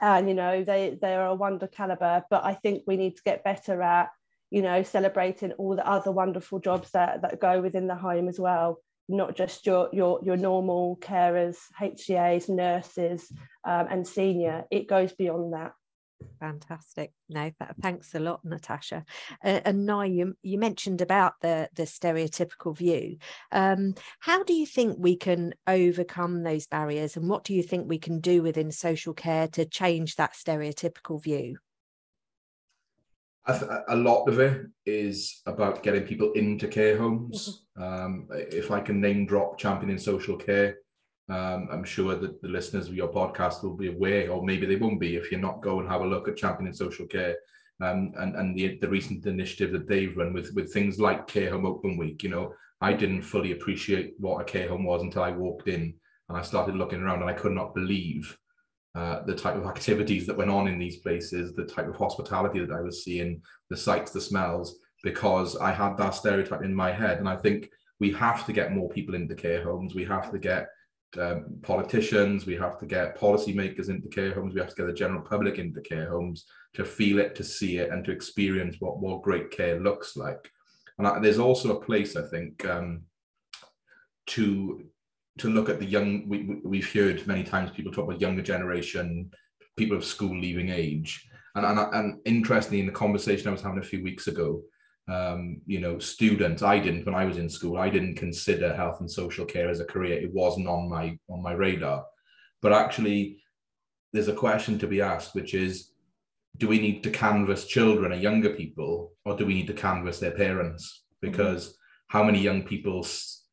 and 0.00 0.28
you 0.28 0.34
know 0.34 0.64
they 0.64 0.98
they 1.00 1.14
are 1.14 1.26
a 1.26 1.34
wonder 1.34 1.66
caliber 1.66 2.22
but 2.30 2.44
i 2.44 2.54
think 2.54 2.82
we 2.86 2.96
need 2.96 3.16
to 3.16 3.22
get 3.24 3.44
better 3.44 3.82
at 3.82 4.10
you 4.52 4.60
know 4.60 4.82
celebrating 4.82 5.50
all 5.52 5.74
the 5.74 5.88
other 5.88 6.12
wonderful 6.12 6.60
jobs 6.60 6.90
that 6.90 7.22
that 7.22 7.40
go 7.40 7.60
within 7.62 7.86
the 7.86 7.94
home 7.94 8.28
as 8.28 8.38
well. 8.38 8.78
Not 9.08 9.34
just 9.34 9.66
your 9.66 9.88
your 9.92 10.20
your 10.22 10.36
normal 10.36 10.98
carers 11.00 11.56
hcas 11.80 12.48
nurses 12.50 13.32
um, 13.64 13.86
and 13.90 14.06
senior. 14.06 14.64
It 14.70 14.88
goes 14.88 15.12
beyond 15.12 15.54
that 15.54 15.72
Fantastic. 16.40 17.12
No, 17.28 17.50
thanks 17.80 18.14
a 18.14 18.20
lot, 18.20 18.44
Natasha. 18.44 19.04
Uh, 19.44 19.60
and 19.64 19.86
now 19.86 20.02
you 20.02 20.36
you 20.42 20.58
mentioned 20.58 21.00
about 21.00 21.34
the 21.40 21.68
the 21.74 21.84
stereotypical 21.84 22.76
view. 22.76 23.18
Um, 23.50 23.94
how 24.20 24.42
do 24.42 24.52
you 24.52 24.66
think 24.66 24.96
we 24.98 25.16
can 25.16 25.54
overcome 25.66 26.42
those 26.42 26.66
barriers, 26.66 27.16
and 27.16 27.28
what 27.28 27.44
do 27.44 27.54
you 27.54 27.62
think 27.62 27.88
we 27.88 27.98
can 27.98 28.20
do 28.20 28.42
within 28.42 28.70
social 28.70 29.14
care 29.14 29.48
to 29.48 29.64
change 29.64 30.16
that 30.16 30.34
stereotypical 30.34 31.22
view? 31.22 31.58
a 33.88 33.96
lot 33.96 34.28
of 34.28 34.38
it 34.38 34.66
is 34.86 35.42
about 35.46 35.82
getting 35.82 36.02
people 36.02 36.32
into 36.32 36.68
care 36.68 36.96
homes. 36.96 37.64
Mm-hmm. 37.76 37.82
Um, 37.82 38.28
if 38.30 38.70
I 38.70 38.80
can 38.80 39.00
name 39.00 39.26
drop 39.26 39.58
championing 39.58 39.98
social 39.98 40.36
care, 40.36 40.76
um, 41.32 41.68
I'm 41.72 41.84
sure 41.84 42.14
that 42.14 42.42
the 42.42 42.48
listeners 42.48 42.88
of 42.88 42.94
your 42.94 43.08
podcast 43.08 43.62
will 43.62 43.76
be 43.76 43.88
aware, 43.88 44.30
or 44.30 44.44
maybe 44.44 44.66
they 44.66 44.76
won't 44.76 45.00
be, 45.00 45.16
if 45.16 45.30
you're 45.30 45.40
not 45.48 45.62
go 45.62 45.80
and 45.80 45.88
have 45.88 46.02
a 46.02 46.06
look 46.06 46.28
at 46.28 46.36
championing 46.36 46.74
social 46.74 47.06
care 47.06 47.36
um, 47.82 48.12
and 48.18 48.36
and 48.36 48.56
the 48.56 48.78
the 48.80 48.88
recent 48.88 49.26
initiative 49.26 49.72
that 49.72 49.88
they've 49.88 50.16
run 50.16 50.32
with 50.32 50.52
with 50.54 50.72
things 50.72 51.00
like 51.00 51.26
Care 51.26 51.50
Home 51.50 51.66
Open 51.66 51.96
Week. 51.96 52.22
You 52.22 52.30
know, 52.30 52.54
I 52.80 52.92
didn't 52.92 53.22
fully 53.22 53.52
appreciate 53.52 54.14
what 54.18 54.40
a 54.40 54.44
care 54.44 54.68
home 54.68 54.84
was 54.84 55.02
until 55.02 55.22
I 55.22 55.30
walked 55.30 55.68
in 55.68 55.94
and 56.28 56.38
I 56.38 56.42
started 56.42 56.76
looking 56.76 57.02
around, 57.02 57.20
and 57.22 57.30
I 57.30 57.34
could 57.34 57.52
not 57.52 57.74
believe 57.74 58.36
uh, 58.94 59.22
the 59.24 59.34
type 59.34 59.56
of 59.56 59.66
activities 59.66 60.26
that 60.26 60.36
went 60.36 60.50
on 60.50 60.68
in 60.68 60.78
these 60.78 60.98
places, 60.98 61.54
the 61.54 61.64
type 61.64 61.88
of 61.88 61.96
hospitality 61.96 62.60
that 62.60 62.74
I 62.74 62.82
was 62.82 63.02
seeing, 63.02 63.42
the 63.70 63.76
sights, 63.76 64.12
the 64.12 64.20
smells, 64.20 64.78
because 65.02 65.56
I 65.56 65.72
had 65.72 65.96
that 65.96 66.14
stereotype 66.14 66.62
in 66.62 66.74
my 66.74 66.92
head, 66.92 67.18
and 67.18 67.28
I 67.28 67.36
think 67.36 67.70
we 68.00 68.12
have 68.12 68.46
to 68.46 68.52
get 68.52 68.72
more 68.72 68.88
people 68.90 69.14
into 69.14 69.34
care 69.34 69.64
homes. 69.64 69.94
We 69.94 70.04
have 70.04 70.30
to 70.32 70.38
get 70.38 70.68
um, 71.18 71.58
politicians, 71.62 72.46
we 72.46 72.56
have 72.56 72.78
to 72.78 72.86
get 72.86 73.18
policymakers 73.18 73.88
into 73.88 74.08
care 74.08 74.34
homes, 74.34 74.54
we 74.54 74.60
have 74.60 74.70
to 74.70 74.76
get 74.76 74.86
the 74.86 74.92
general 74.92 75.22
public 75.22 75.58
into 75.58 75.80
care 75.80 76.10
homes 76.10 76.46
to 76.74 76.84
feel 76.84 77.18
it, 77.18 77.34
to 77.36 77.44
see 77.44 77.78
it, 77.78 77.90
and 77.90 78.04
to 78.04 78.12
experience 78.12 78.76
what, 78.80 78.98
what 78.98 79.22
great 79.22 79.50
care 79.50 79.78
looks 79.80 80.16
like. 80.16 80.50
And 80.98 81.06
I, 81.06 81.18
there's 81.18 81.38
also 81.38 81.76
a 81.76 81.84
place, 81.84 82.16
I 82.16 82.22
think, 82.22 82.64
um, 82.64 83.02
to 84.28 84.84
to 85.38 85.48
look 85.48 85.68
at 85.68 85.78
the 85.78 85.86
young. 85.86 86.28
We, 86.28 86.60
we've 86.64 86.92
heard 86.92 87.26
many 87.26 87.42
times 87.42 87.70
people 87.70 87.92
talk 87.92 88.04
about 88.04 88.20
younger 88.20 88.42
generation, 88.42 89.30
people 89.76 89.96
of 89.96 90.04
school 90.04 90.38
leaving 90.38 90.68
age, 90.68 91.26
and 91.54 91.64
and, 91.64 91.78
and 91.94 92.20
interestingly, 92.24 92.80
in 92.80 92.86
the 92.86 92.92
conversation 92.92 93.48
I 93.48 93.52
was 93.52 93.62
having 93.62 93.78
a 93.78 93.82
few 93.82 94.02
weeks 94.02 94.28
ago, 94.28 94.62
um, 95.08 95.60
you 95.66 95.80
know, 95.80 95.98
students. 95.98 96.62
I 96.62 96.78
didn't 96.78 97.06
when 97.06 97.14
I 97.14 97.24
was 97.24 97.38
in 97.38 97.48
school. 97.48 97.76
I 97.76 97.88
didn't 97.88 98.16
consider 98.16 98.74
health 98.74 99.00
and 99.00 99.10
social 99.10 99.44
care 99.44 99.68
as 99.68 99.80
a 99.80 99.84
career. 99.84 100.18
It 100.18 100.32
wasn't 100.32 100.68
on 100.68 100.88
my 100.88 101.18
on 101.28 101.42
my 101.42 101.52
radar. 101.52 102.04
But 102.60 102.72
actually, 102.72 103.42
there's 104.12 104.28
a 104.28 104.34
question 104.34 104.78
to 104.78 104.86
be 104.86 105.00
asked, 105.00 105.34
which 105.34 105.54
is, 105.54 105.92
do 106.58 106.68
we 106.68 106.78
need 106.78 107.02
to 107.02 107.10
canvass 107.10 107.66
children 107.66 108.12
or 108.12 108.16
younger 108.16 108.50
people, 108.50 109.12
or 109.24 109.36
do 109.36 109.44
we 109.44 109.54
need 109.54 109.66
to 109.66 109.72
canvass 109.72 110.20
their 110.20 110.30
parents? 110.32 111.04
Because 111.20 111.68
mm-hmm. 111.68 112.18
how 112.18 112.24
many 112.24 112.40
young 112.40 112.62
people, 112.62 113.04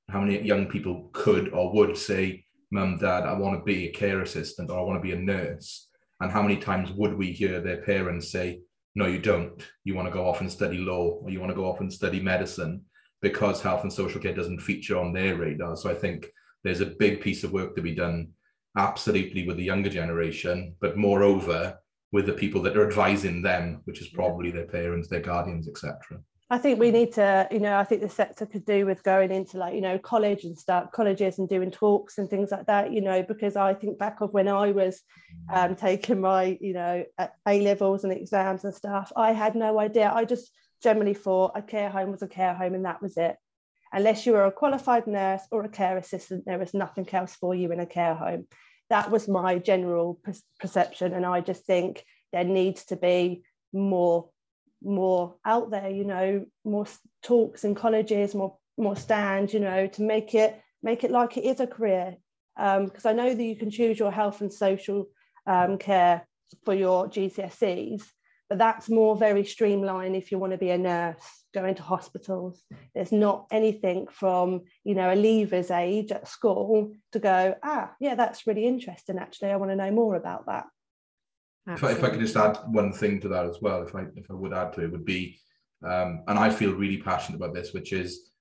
how 0.10 0.22
many 0.22 0.42
young 0.42 0.68
people 0.68 1.10
could 1.14 1.50
or 1.50 1.74
would 1.74 1.98
say, 1.98 2.46
"Mum, 2.72 3.00
Dad, 3.00 3.24
I 3.24 3.34
want 3.34 3.60
to 3.60 3.64
be 3.64 3.88
a 3.88 3.92
care 3.92 4.22
assistant 4.22 4.70
or 4.70 4.80
I 4.80 4.84
want 4.84 5.02
to 5.02 5.08
be 5.08 5.14
a 5.14 5.20
nurse," 5.20 5.90
and 6.20 6.32
how 6.32 6.44
many 6.44 6.58
times 6.58 6.92
would 6.92 7.16
we 7.18 7.32
hear 7.32 7.60
their 7.60 7.82
parents 7.82 8.32
say, 8.32 8.62
no, 8.96 9.06
you 9.06 9.20
don't. 9.20 9.64
You 9.84 9.96
want 9.96 10.08
to 10.08 10.14
go 10.14 10.28
off 10.28 10.42
and 10.42 10.52
study 10.52 10.78
law 10.78 11.20
or 11.22 11.30
you 11.30 11.40
want 11.40 11.52
to 11.52 11.56
go 11.56 11.66
off 11.66 11.80
and 11.80 11.92
study 11.92 12.20
medicine 12.20 12.82
because 13.22 13.62
health 13.62 13.84
and 13.84 13.92
social 13.92 14.22
care 14.22 14.34
doesn't 14.34 14.62
feature 14.62 14.98
on 14.98 15.14
their 15.14 15.36
radar. 15.36 15.76
So 15.76 15.90
I 15.90 15.96
think 15.96 16.28
there's 16.64 16.82
a 16.82 16.86
big 16.86 17.22
piece 17.22 17.44
of 17.44 17.52
work 17.52 17.76
to 17.76 17.82
be 17.82 17.96
done 17.96 18.30
absolutely 18.78 19.46
with 19.46 19.58
the 19.58 19.64
younger 19.64 19.90
generation, 19.90 20.76
but 20.80 20.98
moreover 20.98 21.78
with 22.12 22.26
the 22.26 22.34
people 22.34 22.62
that 22.64 22.76
are 22.76 22.88
advising 22.88 23.42
them, 23.42 23.82
which 23.86 24.02
is 24.02 24.10
probably 24.10 24.52
their 24.52 24.66
parents, 24.66 25.08
their 25.08 25.20
guardians, 25.20 25.68
etc. 25.68 26.20
I 26.52 26.58
think 26.58 26.80
we 26.80 26.90
need 26.90 27.14
to, 27.14 27.48
you 27.52 27.60
know, 27.60 27.78
I 27.78 27.84
think 27.84 28.02
the 28.02 28.10
sector 28.10 28.48
could 28.48 28.66
do 28.66 28.88
with 28.88 29.04
going 29.04 29.32
into 29.32 29.58
like, 29.58 29.76
you 29.76 29.82
know, 29.82 30.00
college 30.00 30.46
and 30.46 30.58
stuff, 30.58 30.92
colleges 30.92 31.38
and 31.38 31.48
doing 31.48 31.70
talks 31.70 32.18
and 32.18 32.28
things 32.28 32.50
like 32.50 32.66
that, 32.66 32.92
you 32.92 33.02
know, 33.02 33.22
because 33.22 33.56
I 33.56 33.76
think 33.76 34.00
back 34.00 34.22
of 34.22 34.34
when 34.34 34.48
I 34.48 34.72
was 34.72 35.00
um, 35.54 35.76
taking 35.76 36.22
my, 36.22 36.58
you 36.60 36.74
know, 36.74 37.04
A 37.48 37.62
levels 37.62 38.04
and 38.04 38.12
exams 38.12 38.64
and 38.64 38.74
stuff, 38.74 39.12
I 39.16 39.32
had 39.32 39.54
no 39.54 39.80
idea. 39.80 40.12
I 40.12 40.26
just 40.26 40.52
generally 40.82 41.14
thought 41.14 41.52
a 41.54 41.62
care 41.62 41.90
home 41.90 42.10
was 42.10 42.24
a 42.24 42.28
care 42.28 42.56
home 42.56 42.74
and 42.74 42.86
that 42.86 43.02
was 43.02 43.16
it. 43.18 43.36
Unless 43.94 44.26
you 44.26 44.34
were 44.34 44.46
a 44.46 44.52
qualified 44.52 45.06
nurse 45.06 45.44
or 45.52 45.64
a 45.64 45.70
care 45.70 45.98
assistant, 45.98 46.46
there 46.46 46.58
was 46.58 46.74
nothing 46.74 47.08
else 47.12 47.36
for 47.36 47.54
you 47.54 47.72
in 47.72 47.80
a 47.80 47.86
care 47.86 48.16
home. 48.16 48.48
That 48.90 49.12
was 49.12 49.28
my 49.28 49.60
general 49.60 50.20
perception. 50.60 51.14
And 51.14 51.28
I 51.28 51.42
just 51.42 51.66
think 51.66 52.04
there 52.34 52.44
needs 52.44 52.86
to 52.86 52.96
be 52.96 53.44
more 53.72 54.30
more 54.82 55.36
out 55.46 55.72
there 55.72 55.90
you 55.90 56.06
know 56.06 56.46
more 56.64 56.88
talks 57.22 57.64
in 57.64 57.76
colleges 57.76 58.34
more 58.34 58.58
more 58.78 58.96
stands 58.96 59.54
you 59.54 59.60
know 59.60 59.88
to 59.88 60.02
make 60.02 60.34
it 60.34 60.62
make 60.82 61.04
it 61.04 61.12
like 61.12 61.38
it 61.38 61.44
is 61.44 61.60
a 61.60 61.68
career. 61.68 62.16
Because 62.56 63.06
um, 63.06 63.12
I 63.12 63.14
know 63.14 63.34
that 63.34 63.44
you 63.44 63.56
can 63.56 63.72
choose 63.72 63.98
your 63.98 64.12
health 64.12 64.42
and 64.42 64.52
social 64.52 65.08
um, 65.48 65.78
care 65.78 66.28
for 66.66 66.74
your 66.74 67.08
GCSEs 67.08 68.04
but 68.50 68.58
that's 68.58 68.90
more 68.90 69.16
very 69.16 69.46
streamlined 69.46 70.16
if 70.16 70.32
you 70.32 70.40
want 70.40 70.52
to 70.52 70.58
be 70.58 70.72
a 70.72 70.78
nurse 70.78 71.24
going 71.54 71.76
to 71.76 71.84
hospitals. 71.84 72.64
There's 72.96 73.12
not 73.12 73.46
anything 73.52 74.08
from 74.08 74.64
you 74.84 74.96
know 74.96 75.12
a 75.12 75.16
leavers 75.16 75.72
age 75.72 76.12
at 76.12 76.28
school 76.28 76.94
to 77.12 77.20
go 77.20 77.56
ah 77.64 77.92
yeah 78.00 78.16
that's 78.16 78.48
really 78.48 78.66
interesting 78.66 79.20
actually 79.20 79.52
I 79.52 79.56
want 79.58 79.72
to 79.72 79.76
know 79.76 79.92
more 79.92 80.16
about 80.16 80.48
that 80.48 80.66
if 81.68 81.84
I, 81.84 81.92
if 81.92 82.04
I, 82.04 82.10
could 82.10 82.20
just 82.20 82.36
add 82.36 82.58
one 82.68 82.92
thing 82.92 83.20
to 83.22 83.28
that 83.30 83.46
as 83.46 83.62
well, 83.62 83.84
if 83.84 83.96
I 83.96 84.06
if 84.16 84.30
I 84.32 84.34
would 84.34 84.54
add 84.54 84.74
to 84.74 84.84
it, 84.84 84.92
would 84.92 85.06
be, 85.06 85.40
um, 85.84 86.24
and 86.28 86.40
I 86.40 86.50
feel 86.50 86.74
really 86.74 86.98
passionate 86.98 87.38
about 87.38 87.54
this, 87.54 87.74
which 87.74 87.94
is 87.94 88.32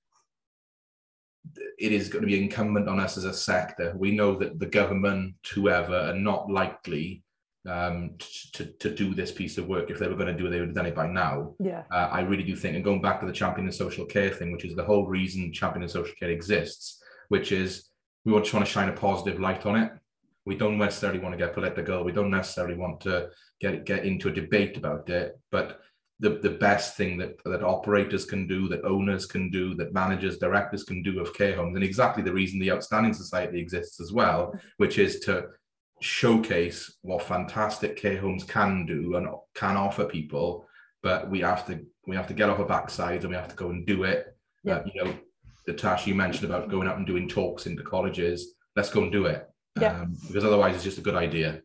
it 1.77 1.91
is 1.91 2.09
going 2.09 2.21
to 2.21 2.27
be 2.27 2.41
incumbent 2.41 2.87
on 2.87 2.99
us 2.99 3.17
as 3.17 3.25
a 3.25 3.33
sector. 3.33 3.95
We 3.97 4.11
know 4.11 4.35
that 4.35 4.59
the 4.59 4.65
government, 4.65 5.35
whoever, 5.53 5.95
are 5.95 6.15
not 6.15 6.49
likely 6.49 7.23
um, 7.67 8.15
to, 8.53 8.65
to 8.65 8.93
do 8.93 9.13
this 9.13 9.31
piece 9.31 9.57
of 9.57 9.67
work. 9.67 9.89
If 9.89 9.99
they 9.99 10.07
were 10.07 10.15
going 10.15 10.27
to 10.27 10.37
do 10.37 10.47
it, 10.47 10.49
they 10.49 10.59
would 10.59 10.69
have 10.69 10.75
done 10.75 10.85
it 10.85 10.95
by 10.95 11.07
now. 11.07 11.55
Yeah. 11.59 11.83
Uh, 11.91 12.09
I 12.11 12.21
really 12.21 12.43
do 12.43 12.55
think, 12.55 12.75
and 12.75 12.83
going 12.83 13.01
back 13.01 13.19
to 13.19 13.25
the 13.25 13.33
champion 13.33 13.67
of 13.67 13.75
social 13.75 14.05
care 14.05 14.29
thing, 14.29 14.51
which 14.51 14.65
is 14.65 14.75
the 14.75 14.83
whole 14.83 15.07
reason 15.07 15.53
champion 15.53 15.83
of 15.83 15.91
social 15.91 16.15
care 16.19 16.29
exists, 16.29 17.01
which 17.29 17.51
is 17.51 17.89
we 18.25 18.37
just 18.39 18.53
want 18.53 18.65
to 18.65 18.71
shine 18.71 18.89
a 18.89 18.93
positive 18.93 19.39
light 19.39 19.65
on 19.65 19.75
it. 19.75 19.91
We 20.45 20.55
don't 20.55 20.77
necessarily 20.77 21.19
want 21.19 21.33
to 21.33 21.45
get 21.45 21.53
political. 21.53 22.03
We 22.03 22.11
don't 22.11 22.31
necessarily 22.31 22.75
want 22.75 23.01
to 23.01 23.29
get 23.59 23.85
get 23.85 24.05
into 24.05 24.29
a 24.29 24.33
debate 24.33 24.77
about 24.77 25.09
it. 25.09 25.39
But 25.51 25.81
the, 26.19 26.31
the 26.31 26.49
best 26.49 26.97
thing 26.97 27.17
that, 27.17 27.41
that 27.45 27.63
operators 27.63 28.25
can 28.25 28.45
do, 28.45 28.67
that 28.67 28.83
owners 28.83 29.25
can 29.25 29.49
do, 29.49 29.73
that 29.75 29.93
managers, 29.93 30.37
directors 30.37 30.83
can 30.83 31.01
do 31.01 31.19
of 31.19 31.33
care 31.33 31.55
homes, 31.55 31.75
and 31.75 31.83
exactly 31.83 32.21
the 32.21 32.33
reason 32.33 32.59
the 32.59 32.71
Outstanding 32.71 33.13
Society 33.13 33.59
exists 33.59 34.01
as 34.01 34.11
well, 34.11 34.53
which 34.77 34.97
is 34.97 35.21
to 35.21 35.47
showcase 36.01 36.97
what 37.01 37.23
fantastic 37.23 37.95
care 37.95 38.19
homes 38.19 38.43
can 38.43 38.85
do 38.85 39.15
and 39.15 39.27
can 39.55 39.77
offer 39.77 40.05
people. 40.05 40.65
But 41.01 41.29
we 41.29 41.39
have 41.39 41.65
to 41.67 41.85
we 42.05 42.15
have 42.15 42.27
to 42.27 42.33
get 42.33 42.49
off 42.49 42.59
our 42.59 42.65
backsides 42.65 43.21
and 43.21 43.29
we 43.29 43.35
have 43.35 43.49
to 43.49 43.55
go 43.55 43.69
and 43.69 43.85
do 43.85 44.03
it. 44.03 44.35
Yeah. 44.63 44.77
Uh, 44.77 44.83
you 44.93 45.03
know, 45.03 45.13
the 45.67 45.73
Tash 45.73 46.05
you 46.05 46.15
mentioned 46.15 46.49
about 46.49 46.69
going 46.69 46.87
out 46.87 46.97
and 46.97 47.07
doing 47.07 47.29
talks 47.29 47.65
into 47.65 47.83
colleges. 47.83 48.55
Let's 48.75 48.89
go 48.89 49.03
and 49.03 49.11
do 49.11 49.25
it 49.27 49.49
yeah. 49.81 50.01
Um, 50.01 50.15
because 50.27 50.45
otherwise 50.45 50.75
it's 50.75 50.83
just 50.83 50.97
a 50.97 51.01
good 51.01 51.15
idea. 51.15 51.61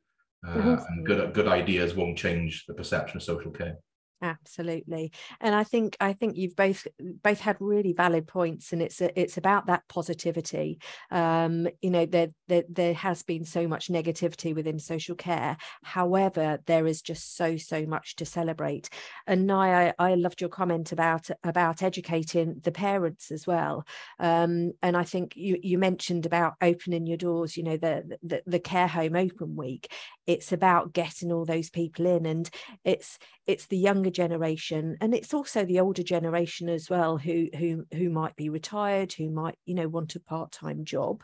Uh, 0.47 0.55
mm-hmm. 0.57 0.75
and 0.89 1.07
good 1.07 1.33
good 1.33 1.49
ideas 1.49 1.95
won't 1.95 2.19
change 2.19 2.65
the 2.69 2.75
perception 2.75 3.17
of 3.17 3.23
social 3.23 3.51
care 3.51 3.77
absolutely. 4.25 5.13
And 5.41 5.55
i 5.55 5.65
think 5.65 5.97
i 6.01 6.13
think 6.13 6.37
you've 6.37 6.57
both 6.57 6.87
both 7.23 7.41
had 7.41 7.57
really 7.61 7.93
valid 7.93 8.27
points 8.27 8.73
and 8.73 8.81
it's 8.81 9.01
a, 9.01 9.21
it's 9.21 9.37
about 9.37 9.67
that 9.67 9.87
positivity. 9.89 10.79
Um 11.11 11.69
you 11.83 11.91
know 11.91 12.07
there, 12.07 12.29
there 12.49 12.65
there 12.69 12.95
has 12.95 13.23
been 13.23 13.45
so 13.45 13.69
much 13.69 13.89
negativity 13.89 14.55
within 14.55 14.79
social 14.79 15.15
care. 15.15 15.57
However 15.83 16.59
there 16.67 16.87
is 16.87 17.03
just 17.03 17.37
so 17.37 17.57
so 17.57 17.85
much 17.87 18.17
to 18.17 18.25
celebrate. 18.25 18.89
And 19.27 19.51
I, 19.53 19.93
I 19.99 20.15
loved 20.15 20.41
your 20.41 20.51
comment 20.51 20.93
about 20.93 21.29
about 21.43 21.83
educating 21.83 22.61
the 22.63 22.73
parents 22.73 23.31
as 23.31 23.47
well. 23.47 23.85
Um 24.19 24.73
and 24.83 24.97
i 24.97 25.05
think 25.05 25.37
you 25.37 25.59
you 25.63 25.79
mentioned 25.79 26.25
about 26.25 26.55
opening 26.63 27.07
your 27.07 27.19
doors 27.19 27.57
you 27.57 27.63
know 27.63 27.77
the 27.77 28.19
the, 28.23 28.43
the 28.47 28.59
care 28.59 28.89
home 28.89 29.17
open 29.17 29.55
week. 29.57 29.93
It's 30.27 30.53
about 30.53 30.95
getting 30.95 31.31
all 31.31 31.45
those 31.45 31.69
people 31.69 32.07
in 32.07 32.25
and 32.25 32.49
it's 32.85 33.19
it's 33.47 33.67
the 33.67 33.77
younger 33.77 34.11
generation 34.15 34.97
and 35.01 35.15
it's 35.15 35.35
also 35.35 35.65
the 35.65 35.81
older 35.81 36.03
generation 36.03 36.69
as 36.69 36.89
well 36.89 37.19
who 37.19 37.49
who 37.59 37.85
who 37.93 38.09
might 38.09 38.37
be 38.37 38.49
retired 38.49 39.13
who 39.13 39.31
might 39.31 39.59
you 39.67 39.75
know 39.75 39.89
want 39.89 40.15
a 40.15 40.21
part-time 40.21 40.85
job 40.85 41.23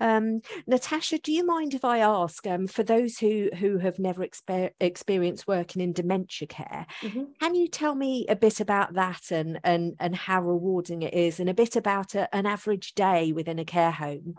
um, 0.00 0.40
natasha 0.66 1.18
do 1.18 1.32
you 1.32 1.44
mind 1.44 1.74
if 1.74 1.84
i 1.84 1.98
ask 1.98 2.46
um, 2.46 2.66
for 2.66 2.82
those 2.82 3.18
who 3.18 3.50
who 3.58 3.78
have 3.78 3.98
never 3.98 4.24
exper- 4.26 4.70
experienced 4.80 5.46
working 5.48 5.82
in 5.82 5.92
dementia 5.92 6.46
care 6.46 6.86
mm-hmm. 7.02 7.24
can 7.40 7.54
you 7.54 7.68
tell 7.68 7.94
me 7.94 8.26
a 8.28 8.36
bit 8.36 8.60
about 8.60 8.94
that 8.94 9.30
and 9.30 9.58
and 9.64 9.94
and 10.00 10.14
how 10.14 10.40
rewarding 10.40 11.02
it 11.02 11.14
is 11.14 11.40
and 11.40 11.50
a 11.50 11.54
bit 11.54 11.76
about 11.76 12.14
a, 12.14 12.34
an 12.34 12.46
average 12.46 12.94
day 12.94 13.32
within 13.32 13.58
a 13.58 13.64
care 13.64 13.90
home 13.90 14.36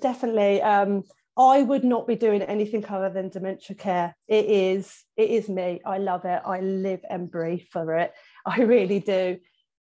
definitely 0.00 0.60
um, 0.62 1.04
I 1.40 1.62
would 1.62 1.84
not 1.84 2.06
be 2.06 2.16
doing 2.16 2.42
anything 2.42 2.84
other 2.84 3.08
than 3.08 3.30
dementia 3.30 3.74
care. 3.74 4.14
It 4.28 4.44
is, 4.44 5.04
it 5.16 5.30
is 5.30 5.48
me. 5.48 5.80
I 5.86 5.96
love 5.96 6.26
it. 6.26 6.42
I 6.44 6.60
live 6.60 7.00
and 7.08 7.30
breathe 7.30 7.62
for 7.72 7.96
it. 7.96 8.12
I 8.44 8.60
really 8.60 9.00
do. 9.00 9.38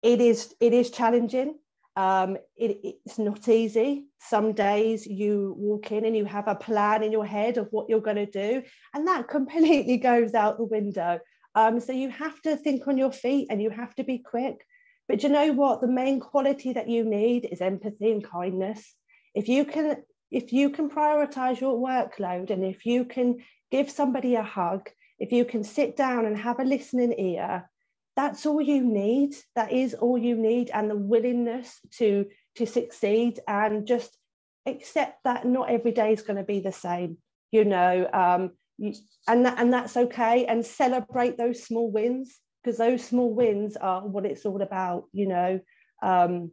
It 0.02 0.22
is, 0.22 0.56
it 0.62 0.72
is 0.72 0.90
challenging. 0.90 1.60
Um, 1.98 2.38
it, 2.56 2.78
it's 3.06 3.20
not 3.20 3.50
easy. 3.50 4.06
Some 4.20 4.54
days 4.54 5.06
you 5.06 5.54
walk 5.58 5.92
in 5.92 6.06
and 6.06 6.16
you 6.16 6.24
have 6.24 6.48
a 6.48 6.56
plan 6.56 7.04
in 7.04 7.12
your 7.12 7.26
head 7.26 7.58
of 7.58 7.68
what 7.72 7.90
you're 7.90 8.00
going 8.00 8.26
to 8.26 8.26
do, 8.26 8.64
and 8.94 9.06
that 9.08 9.28
completely 9.28 9.98
goes 10.12 10.34
out 10.34 10.58
the 10.58 10.64
window. 10.64 11.20
Um, 11.56 11.82
so 11.82 11.92
you 11.92 12.10
have 12.10 12.42
to 12.44 12.56
think 12.56 12.88
on 12.88 12.98
your 12.98 13.12
feet 13.12 13.48
and 13.50 13.62
you 13.62 13.70
have 13.70 13.94
to 13.96 14.06
be 14.06 14.20
quick. 14.20 14.66
But 15.10 15.24
you 15.24 15.30
know 15.30 15.52
what? 15.52 15.82
The 15.82 15.88
main 15.88 16.22
quality 16.22 16.72
that 16.72 16.88
you 16.88 17.04
need 17.04 17.50
is 17.52 17.60
empathy 17.60 18.12
and 18.14 18.24
kindness. 18.24 18.96
If 19.36 19.50
you 19.50 19.66
can 19.66 19.98
if 20.34 20.52
you 20.52 20.72
can 20.72 20.90
prioritize 20.90 21.62
your 21.62 21.78
workload 21.78 22.50
and 22.50 22.66
if 22.66 22.88
you 22.88 23.06
can 23.06 23.38
give 23.72 23.90
somebody 23.90 24.34
a 24.34 24.42
hug, 24.42 24.90
if 25.20 25.32
you 25.32 25.46
can 25.46 25.64
sit 25.64 25.96
down 25.96 26.26
and 26.26 26.36
have 26.36 26.60
a 26.60 26.64
listening 26.64 27.14
ear, 27.18 27.70
that's 28.16 28.46
all 28.46 28.60
you 28.60 28.84
need. 28.84 29.36
That 29.56 29.72
is 29.72 29.94
all 29.94 30.18
you 30.18 30.36
need, 30.36 30.72
and 30.72 30.90
the 30.90 30.96
willingness 30.96 31.80
to 31.98 32.26
to 32.56 32.66
succeed 32.66 33.40
and 33.48 33.88
just 33.88 34.18
accept 34.66 35.24
that 35.24 35.46
not 35.46 35.70
every 35.70 35.92
day 35.92 36.14
is 36.14 36.22
going 36.22 36.38
to 36.38 36.44
be 36.44 36.60
the 36.60 36.72
same. 36.72 37.18
You 37.52 37.66
know, 37.66 38.10
um, 38.12 38.52
you, 38.78 38.94
and 39.28 39.46
that, 39.46 39.60
and 39.60 39.72
that's 39.72 39.96
okay. 39.96 40.46
And 40.46 40.66
celebrate 40.66 41.38
those 41.38 41.64
small 41.64 41.92
wins 41.92 42.40
because 42.64 42.78
those 42.78 43.04
small 43.04 43.34
wins 43.34 43.78
are 43.78 44.06
what 44.08 44.26
it's 44.26 44.46
all 44.46 44.62
about. 44.62 45.06
You 45.12 45.28
know, 45.28 45.60
um, 46.02 46.52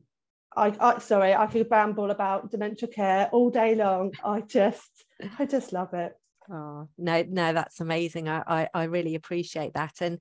I, 0.57 0.75
I 0.81 0.99
sorry, 0.99 1.35
I 1.35 1.47
could 1.47 1.71
ramble 1.71 2.11
about 2.11 2.51
dementia 2.51 2.89
care 2.89 3.29
all 3.33 3.51
day 3.51 3.75
long. 3.75 4.13
I 4.25 4.41
just, 4.41 5.05
I 5.39 5.47
just 5.47 5.73
love 5.73 5.95
it. 5.95 6.13
Oh 6.51 6.89
no, 6.99 7.25
no, 7.29 7.53
that's 7.53 7.81
amazing. 7.81 8.29
I, 8.29 8.43
I, 8.47 8.69
I 8.75 8.85
really 8.85 9.15
appreciate 9.15 9.75
that, 9.75 10.01
and 10.01 10.21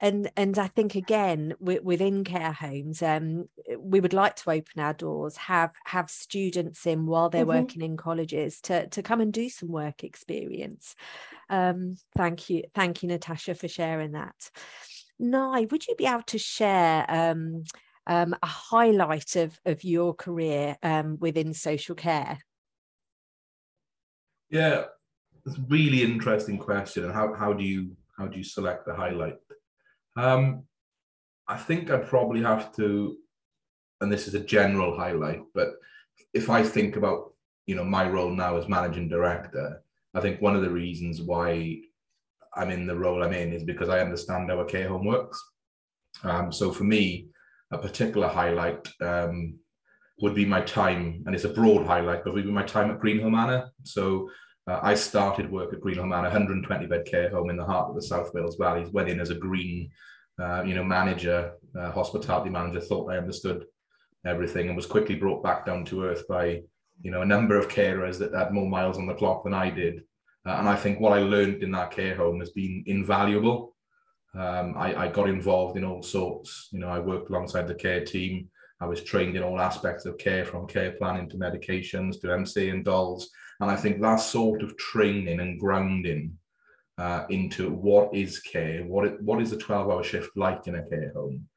and 0.00 0.30
and 0.36 0.58
I 0.58 0.66
think 0.68 0.94
again 0.94 1.54
within 1.60 2.24
care 2.24 2.52
homes, 2.52 3.02
um, 3.02 3.48
we 3.78 4.00
would 4.00 4.12
like 4.12 4.36
to 4.36 4.50
open 4.50 4.80
our 4.80 4.94
doors, 4.94 5.36
have 5.36 5.72
have 5.84 6.10
students 6.10 6.86
in 6.86 7.06
while 7.06 7.30
they're 7.30 7.44
mm-hmm. 7.44 7.62
working 7.62 7.82
in 7.82 7.96
colleges 7.96 8.60
to 8.62 8.88
to 8.88 9.02
come 9.02 9.20
and 9.20 9.32
do 9.32 9.48
some 9.48 9.68
work 9.68 10.02
experience. 10.02 10.96
Um, 11.48 11.96
thank 12.16 12.50
you, 12.50 12.64
thank 12.74 13.02
you, 13.02 13.08
Natasha, 13.08 13.54
for 13.54 13.68
sharing 13.68 14.12
that. 14.12 14.50
Nye, 15.20 15.66
would 15.70 15.86
you 15.86 15.94
be 15.96 16.06
able 16.06 16.22
to 16.22 16.38
share? 16.38 17.04
Um, 17.08 17.64
um, 18.08 18.34
a 18.42 18.46
highlight 18.46 19.36
of, 19.36 19.58
of 19.64 19.84
your 19.84 20.14
career 20.14 20.76
um, 20.82 21.18
within 21.20 21.54
social 21.54 21.94
care? 21.94 22.38
Yeah, 24.50 24.84
it's 25.46 25.58
a 25.58 25.64
really 25.68 26.02
interesting 26.02 26.58
question. 26.58 27.04
And 27.04 27.12
how, 27.12 27.34
how 27.34 27.52
do 27.52 27.62
you 27.62 27.96
how 28.18 28.26
do 28.26 28.36
you 28.36 28.44
select 28.44 28.84
the 28.84 28.94
highlight? 28.94 29.36
Um, 30.16 30.64
I 31.46 31.56
think 31.56 31.90
I 31.90 31.98
probably 31.98 32.42
have 32.42 32.74
to, 32.76 33.16
and 34.00 34.12
this 34.12 34.26
is 34.26 34.34
a 34.34 34.40
general 34.40 34.98
highlight, 34.98 35.42
but 35.54 35.74
if 36.34 36.50
I 36.50 36.62
think 36.62 36.96
about 36.96 37.32
you 37.66 37.76
know 37.76 37.84
my 37.84 38.08
role 38.08 38.30
now 38.30 38.56
as 38.56 38.68
managing 38.68 39.08
director, 39.08 39.82
I 40.14 40.20
think 40.20 40.40
one 40.40 40.56
of 40.56 40.62
the 40.62 40.70
reasons 40.70 41.22
why 41.22 41.80
I'm 42.56 42.70
in 42.70 42.86
the 42.86 42.96
role 42.96 43.22
I'm 43.22 43.32
in 43.32 43.52
is 43.52 43.62
because 43.62 43.88
I 43.88 44.00
understand 44.00 44.50
how 44.50 44.58
a 44.60 44.64
care 44.64 44.88
home 44.88 45.06
works. 45.06 45.42
Um, 46.24 46.50
so 46.50 46.72
for 46.72 46.84
me, 46.84 47.28
a 47.70 47.78
particular 47.78 48.28
highlight 48.28 48.88
um, 49.00 49.58
would 50.20 50.34
be 50.34 50.44
my 50.44 50.60
time, 50.60 51.22
and 51.26 51.34
it's 51.34 51.44
a 51.44 51.50
broad 51.50 51.86
highlight, 51.86 52.24
but 52.24 52.34
would 52.34 52.44
be 52.44 52.50
my 52.50 52.64
time 52.64 52.90
at 52.90 53.00
Greenhill 53.00 53.30
Manor. 53.30 53.70
So 53.84 54.30
uh, 54.66 54.80
I 54.82 54.94
started 54.94 55.50
work 55.50 55.72
at 55.72 55.80
Greenhill 55.80 56.06
Manor, 56.06 56.28
120 56.28 56.86
bed 56.86 57.06
care 57.06 57.30
home 57.30 57.50
in 57.50 57.56
the 57.56 57.64
heart 57.64 57.88
of 57.88 57.94
the 57.94 58.02
South 58.02 58.32
Wales 58.34 58.56
Valleys, 58.56 58.90
went 58.90 59.08
in 59.08 59.20
as 59.20 59.30
a 59.30 59.34
green 59.34 59.90
uh, 60.38 60.62
you 60.64 60.74
know, 60.74 60.84
manager, 60.84 61.52
uh, 61.78 61.90
hospitality 61.90 62.50
manager, 62.50 62.80
thought 62.80 63.10
I 63.10 63.18
understood 63.18 63.64
everything 64.24 64.68
and 64.68 64.76
was 64.76 64.86
quickly 64.86 65.16
brought 65.16 65.42
back 65.42 65.66
down 65.66 65.84
to 65.86 66.04
earth 66.04 66.26
by, 66.28 66.62
you 67.00 67.10
know, 67.10 67.22
a 67.22 67.26
number 67.26 67.58
of 67.58 67.68
carers 67.68 68.18
that 68.18 68.34
had 68.34 68.52
more 68.52 68.68
miles 68.68 68.98
on 68.98 69.06
the 69.06 69.14
clock 69.14 69.44
than 69.44 69.54
I 69.54 69.70
did. 69.70 70.02
Uh, 70.46 70.52
and 70.52 70.68
I 70.68 70.76
think 70.76 71.00
what 71.00 71.12
I 71.12 71.20
learned 71.20 71.62
in 71.62 71.72
that 71.72 71.90
care 71.90 72.14
home 72.14 72.40
has 72.40 72.50
been 72.50 72.84
invaluable. 72.86 73.74
Um, 74.34 74.74
I, 74.76 74.94
I 74.94 75.08
got 75.08 75.28
involved 75.28 75.76
in 75.76 75.84
all 75.84 76.02
sorts. 76.02 76.68
You 76.72 76.80
know, 76.80 76.88
I 76.88 76.98
worked 76.98 77.30
alongside 77.30 77.66
the 77.66 77.74
care 77.74 78.04
team. 78.04 78.48
I 78.80 78.86
was 78.86 79.02
trained 79.02 79.36
in 79.36 79.42
all 79.42 79.60
aspects 79.60 80.04
of 80.04 80.18
care, 80.18 80.44
from 80.44 80.66
care 80.66 80.92
planning 80.92 81.28
to 81.30 81.36
medications 81.36 82.20
to 82.20 82.28
MCA 82.28 82.70
and 82.72 82.84
DoLS. 82.84 83.24
And 83.60 83.70
I 83.70 83.76
think 83.76 84.00
that 84.00 84.16
sort 84.16 84.62
of 84.62 84.76
training 84.76 85.40
and 85.40 85.58
grounding 85.58 86.38
uh, 86.98 87.24
into 87.30 87.70
what 87.70 88.14
is 88.14 88.40
care, 88.40 88.84
what 88.84 89.06
it, 89.06 89.20
what 89.22 89.40
is 89.40 89.52
a 89.52 89.56
12-hour 89.56 90.04
shift 90.04 90.36
like 90.36 90.66
in 90.66 90.76
a 90.76 90.88
care 90.88 91.12
home. 91.14 91.48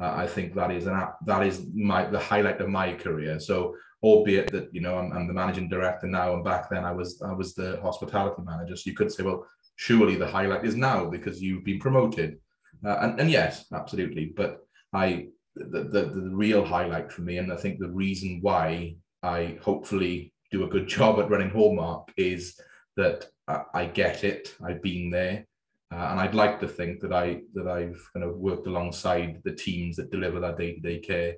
Uh, 0.00 0.14
I 0.16 0.26
think 0.26 0.54
that 0.54 0.70
is 0.70 0.86
an 0.86 0.98
that 1.26 1.46
is 1.46 1.66
my 1.74 2.06
the 2.06 2.18
highlight 2.18 2.60
of 2.62 2.70
my 2.70 2.94
career. 2.94 3.38
So, 3.38 3.76
albeit 4.02 4.50
that 4.52 4.70
you 4.72 4.80
know 4.80 4.96
I'm, 4.96 5.12
I'm 5.12 5.26
the 5.26 5.34
managing 5.34 5.68
director 5.68 6.06
now, 6.06 6.32
and 6.32 6.42
back 6.42 6.70
then 6.70 6.86
I 6.86 6.92
was 6.92 7.20
I 7.20 7.32
was 7.32 7.54
the 7.54 7.78
hospitality 7.82 8.40
manager. 8.42 8.76
So 8.76 8.88
you 8.88 8.96
could 8.96 9.12
say, 9.12 9.24
well, 9.24 9.46
surely 9.80 10.14
the 10.14 10.26
highlight 10.26 10.62
is 10.62 10.76
now 10.76 11.06
because 11.06 11.40
you've 11.40 11.64
been 11.64 11.78
promoted, 11.78 12.38
uh, 12.84 12.98
and, 13.00 13.18
and 13.18 13.30
yes, 13.30 13.64
absolutely. 13.72 14.26
But 14.36 14.58
I 14.92 15.28
the, 15.56 15.84
the 15.84 16.02
the 16.16 16.30
real 16.34 16.64
highlight 16.64 17.10
for 17.10 17.22
me, 17.22 17.38
and 17.38 17.50
I 17.50 17.56
think 17.56 17.78
the 17.78 17.96
reason 18.04 18.40
why 18.42 18.96
I 19.22 19.58
hopefully 19.62 20.34
do 20.50 20.64
a 20.64 20.68
good 20.68 20.86
job 20.96 21.18
at 21.18 21.30
running 21.30 21.48
Hallmark 21.48 22.12
is 22.18 22.60
that 22.96 23.26
I 23.74 23.86
get 23.86 24.22
it. 24.22 24.54
I've 24.62 24.82
been 24.82 25.10
there, 25.10 25.46
uh, 25.90 26.08
and 26.10 26.20
I'd 26.20 26.34
like 26.34 26.60
to 26.60 26.68
think 26.68 27.00
that 27.00 27.14
I 27.14 27.40
that 27.54 27.66
I've 27.66 28.00
kind 28.12 28.24
of 28.24 28.36
worked 28.36 28.66
alongside 28.66 29.40
the 29.44 29.54
teams 29.54 29.96
that 29.96 30.10
deliver 30.10 30.40
that 30.40 30.58
day 30.58 30.74
to 30.74 30.80
day 30.80 30.98
care 30.98 31.36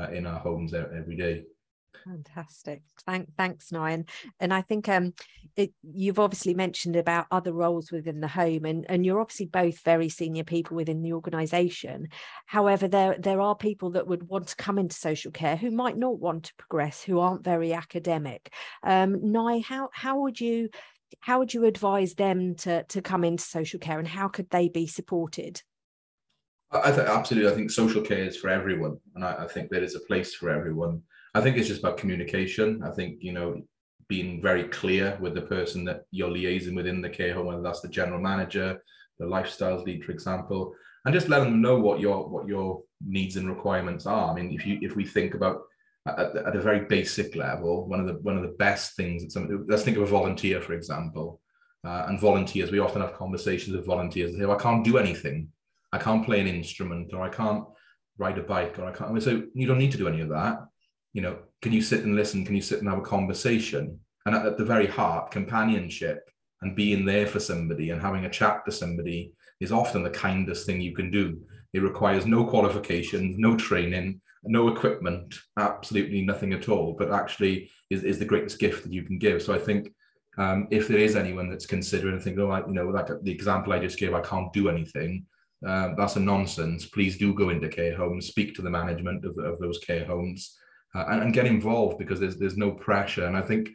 uh, 0.00 0.08
in 0.10 0.26
our 0.26 0.40
homes 0.40 0.74
every 0.74 1.16
day. 1.16 1.44
Fantastic. 2.04 2.82
Thank, 3.06 3.34
thanks, 3.36 3.70
Nyan. 3.70 4.08
And 4.40 4.52
I 4.52 4.62
think 4.62 4.88
um, 4.88 5.14
it, 5.56 5.72
you've 5.82 6.18
obviously 6.18 6.54
mentioned 6.54 6.96
about 6.96 7.26
other 7.30 7.52
roles 7.52 7.92
within 7.92 8.20
the 8.20 8.28
home, 8.28 8.64
and, 8.64 8.84
and 8.88 9.06
you're 9.06 9.20
obviously 9.20 9.46
both 9.46 9.82
very 9.84 10.08
senior 10.08 10.44
people 10.44 10.76
within 10.76 11.02
the 11.02 11.12
organisation. 11.12 12.08
However, 12.46 12.88
there 12.88 13.16
there 13.18 13.40
are 13.40 13.54
people 13.54 13.90
that 13.90 14.06
would 14.06 14.28
want 14.28 14.48
to 14.48 14.56
come 14.56 14.78
into 14.78 14.96
social 14.96 15.30
care 15.30 15.56
who 15.56 15.70
might 15.70 15.96
not 15.96 16.18
want 16.18 16.44
to 16.44 16.54
progress, 16.56 17.02
who 17.02 17.20
aren't 17.20 17.44
very 17.44 17.72
academic. 17.72 18.52
Um, 18.82 19.32
Nye, 19.32 19.60
how 19.60 19.90
how 19.92 20.20
would 20.20 20.40
you 20.40 20.70
how 21.20 21.38
would 21.38 21.54
you 21.54 21.64
advise 21.64 22.14
them 22.14 22.56
to 22.56 22.84
to 22.84 23.02
come 23.02 23.24
into 23.24 23.44
social 23.44 23.78
care, 23.78 23.98
and 23.98 24.08
how 24.08 24.28
could 24.28 24.50
they 24.50 24.68
be 24.68 24.86
supported? 24.86 25.62
I 26.70 26.90
th- 26.90 27.06
absolutely. 27.06 27.52
I 27.52 27.54
think 27.54 27.70
social 27.70 28.02
care 28.02 28.24
is 28.24 28.36
for 28.36 28.48
everyone, 28.50 28.98
and 29.14 29.24
I, 29.24 29.44
I 29.44 29.46
think 29.46 29.70
there 29.70 29.84
is 29.84 29.94
a 29.94 30.00
place 30.00 30.34
for 30.34 30.50
everyone. 30.50 31.02
I 31.34 31.40
think 31.40 31.56
it's 31.56 31.68
just 31.68 31.80
about 31.80 31.98
communication. 31.98 32.82
I 32.84 32.90
think 32.90 33.18
you 33.20 33.32
know 33.32 33.62
being 34.08 34.40
very 34.40 34.64
clear 34.64 35.16
with 35.20 35.34
the 35.34 35.42
person 35.42 35.84
that 35.84 36.02
you're 36.10 36.30
liaising 36.30 36.76
within 36.76 37.00
the 37.00 37.08
care 37.08 37.34
home, 37.34 37.46
whether 37.46 37.62
that's 37.62 37.80
the 37.80 37.88
general 37.88 38.20
manager, 38.20 38.82
the 39.18 39.24
lifestyles 39.24 39.84
lead, 39.84 40.04
for 40.04 40.12
example, 40.12 40.74
and 41.04 41.14
just 41.14 41.28
letting 41.28 41.50
them 41.50 41.62
know 41.62 41.78
what 41.78 42.00
your 42.00 42.28
what 42.28 42.46
your 42.46 42.82
needs 43.06 43.36
and 43.36 43.48
requirements 43.48 44.06
are. 44.06 44.30
I 44.30 44.34
mean, 44.34 44.52
if 44.52 44.66
you 44.66 44.78
if 44.82 44.96
we 44.96 45.04
think 45.04 45.34
about 45.34 45.62
at, 46.06 46.36
at, 46.36 46.56
a 46.56 46.60
very 46.60 46.80
basic 46.80 47.34
level, 47.34 47.88
one 47.88 48.00
of 48.00 48.06
the 48.06 48.14
one 48.14 48.36
of 48.36 48.42
the 48.42 48.56
best 48.58 48.96
things 48.96 49.22
that 49.22 49.32
some, 49.32 49.66
let's 49.68 49.82
think 49.82 49.96
of 49.96 50.02
a 50.02 50.06
volunteer, 50.06 50.60
for 50.60 50.74
example. 50.74 51.40
Uh, 51.84 52.06
and 52.08 52.18
volunteers, 52.18 52.70
we 52.70 52.78
often 52.78 53.02
have 53.02 53.12
conversations 53.12 53.76
with 53.76 53.84
volunteers. 53.84 54.32
They 54.32 54.38
say, 54.38 54.46
well, 54.46 54.56
I 54.56 54.62
can't 54.62 54.82
do 54.82 54.96
anything. 54.96 55.48
I 55.92 55.98
can't 55.98 56.24
play 56.24 56.40
an 56.40 56.46
instrument, 56.46 57.12
or 57.12 57.20
I 57.20 57.28
can't 57.28 57.64
ride 58.16 58.38
a 58.38 58.42
bike, 58.42 58.78
or 58.78 58.86
I 58.86 58.92
can't. 58.92 59.22
So 59.22 59.42
you 59.52 59.66
don't 59.66 59.78
need 59.78 59.92
to 59.92 59.98
do 59.98 60.08
any 60.08 60.22
of 60.22 60.30
that. 60.30 60.60
You 61.14 61.22
know, 61.22 61.38
can 61.62 61.72
you 61.72 61.80
sit 61.80 62.04
and 62.04 62.14
listen? 62.14 62.44
Can 62.44 62.54
you 62.54 62.62
sit 62.62 62.80
and 62.80 62.88
have 62.88 62.98
a 62.98 63.02
conversation? 63.02 63.98
And 64.26 64.34
at, 64.34 64.44
at 64.44 64.58
the 64.58 64.64
very 64.64 64.86
heart, 64.86 65.30
companionship 65.30 66.28
and 66.60 66.76
being 66.76 67.04
there 67.06 67.26
for 67.26 67.40
somebody 67.40 67.90
and 67.90 68.02
having 68.02 68.26
a 68.26 68.30
chat 68.30 68.64
to 68.66 68.72
somebody 68.72 69.32
is 69.60 69.72
often 69.72 70.02
the 70.02 70.10
kindest 70.10 70.66
thing 70.66 70.80
you 70.80 70.94
can 70.94 71.10
do. 71.10 71.40
It 71.72 71.82
requires 71.82 72.26
no 72.26 72.44
qualifications, 72.44 73.36
no 73.38 73.56
training, 73.56 74.20
no 74.44 74.68
equipment, 74.68 75.34
absolutely 75.58 76.22
nothing 76.22 76.52
at 76.52 76.68
all, 76.68 76.94
but 76.98 77.10
actually 77.10 77.70
is, 77.90 78.04
is 78.04 78.18
the 78.18 78.24
greatest 78.24 78.58
gift 78.58 78.82
that 78.82 78.92
you 78.92 79.02
can 79.02 79.18
give. 79.18 79.42
So 79.42 79.54
I 79.54 79.58
think 79.58 79.92
um, 80.36 80.68
if 80.70 80.88
there 80.88 80.98
is 80.98 81.16
anyone 81.16 81.48
that's 81.48 81.66
considering 81.66 82.18
thinking, 82.20 82.42
oh, 82.42 82.50
I, 82.50 82.66
you 82.66 82.72
know, 82.72 82.88
like 82.88 83.08
the 83.22 83.30
example 83.30 83.72
I 83.72 83.78
just 83.78 83.98
gave, 83.98 84.14
I 84.14 84.20
can't 84.20 84.52
do 84.52 84.68
anything. 84.68 85.26
Um, 85.66 85.94
that's 85.96 86.16
a 86.16 86.20
nonsense. 86.20 86.86
Please 86.86 87.16
do 87.16 87.34
go 87.34 87.50
into 87.50 87.68
care 87.68 87.96
homes, 87.96 88.26
speak 88.26 88.54
to 88.54 88.62
the 88.62 88.70
management 88.70 89.24
of, 89.24 89.38
of 89.38 89.58
those 89.60 89.78
care 89.78 90.04
homes, 90.04 90.56
uh, 90.94 91.04
and, 91.08 91.22
and, 91.22 91.34
get 91.34 91.46
involved 91.46 91.98
because 91.98 92.20
there's 92.20 92.36
there's 92.36 92.56
no 92.56 92.70
pressure. 92.70 93.26
And 93.26 93.36
I 93.36 93.42
think 93.42 93.70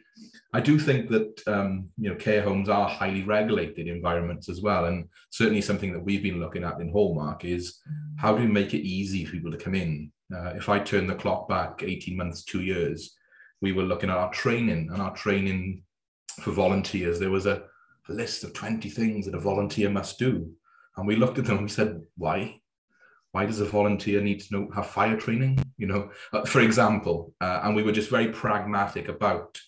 I 0.52 0.60
do 0.60 0.78
think 0.78 1.10
that 1.10 1.42
um, 1.46 1.88
you 1.98 2.10
know 2.10 2.16
care 2.16 2.42
homes 2.42 2.68
are 2.68 2.88
highly 2.88 3.22
regulated 3.22 3.88
environments 3.88 4.48
as 4.48 4.60
well, 4.60 4.86
and 4.86 5.08
certainly 5.30 5.60
something 5.60 5.92
that 5.92 6.04
we've 6.04 6.22
been 6.22 6.40
looking 6.40 6.64
at 6.64 6.80
in 6.80 6.90
Hallmark 6.90 7.44
is 7.44 7.80
how 8.16 8.34
do 8.34 8.42
we 8.42 8.48
make 8.48 8.74
it 8.74 8.86
easy 8.86 9.24
for 9.24 9.32
people 9.32 9.50
to 9.50 9.56
come 9.56 9.74
in 9.74 10.10
uh, 10.34 10.52
if 10.54 10.68
I 10.68 10.78
turn 10.78 11.06
the 11.06 11.14
clock 11.14 11.48
back 11.48 11.82
18 11.82 12.16
months, 12.16 12.44
two 12.44 12.62
years, 12.62 13.16
we 13.60 13.72
were 13.72 13.82
looking 13.82 14.10
at 14.10 14.16
our 14.16 14.30
training 14.30 14.88
and 14.92 15.02
our 15.02 15.14
training 15.14 15.82
for 16.40 16.52
volunteers. 16.52 17.18
There 17.18 17.30
was 17.30 17.46
a, 17.46 17.64
a 18.08 18.12
list 18.12 18.44
of 18.44 18.52
20 18.52 18.88
things 18.90 19.26
that 19.26 19.34
a 19.34 19.40
volunteer 19.40 19.90
must 19.90 20.18
do. 20.18 20.50
And 20.96 21.06
we 21.06 21.16
looked 21.16 21.38
at 21.38 21.46
them 21.46 21.58
and 21.58 21.66
we 21.66 21.70
said, 21.70 22.00
why? 22.16 22.60
Why 23.32 23.46
does 23.46 23.60
a 23.60 23.64
volunteer 23.64 24.20
need 24.20 24.40
to 24.40 24.54
know 24.54 24.70
have 24.74 24.86
fire 24.86 25.16
training? 25.16 25.58
You 25.80 25.86
know, 25.86 26.10
uh, 26.32 26.44
for 26.44 26.60
example, 26.60 27.32
uh, 27.40 27.60
and 27.64 27.74
we 27.74 27.82
were 27.82 27.92
just 27.92 28.10
very 28.10 28.28
pragmatic 28.28 29.08
about 29.08 29.58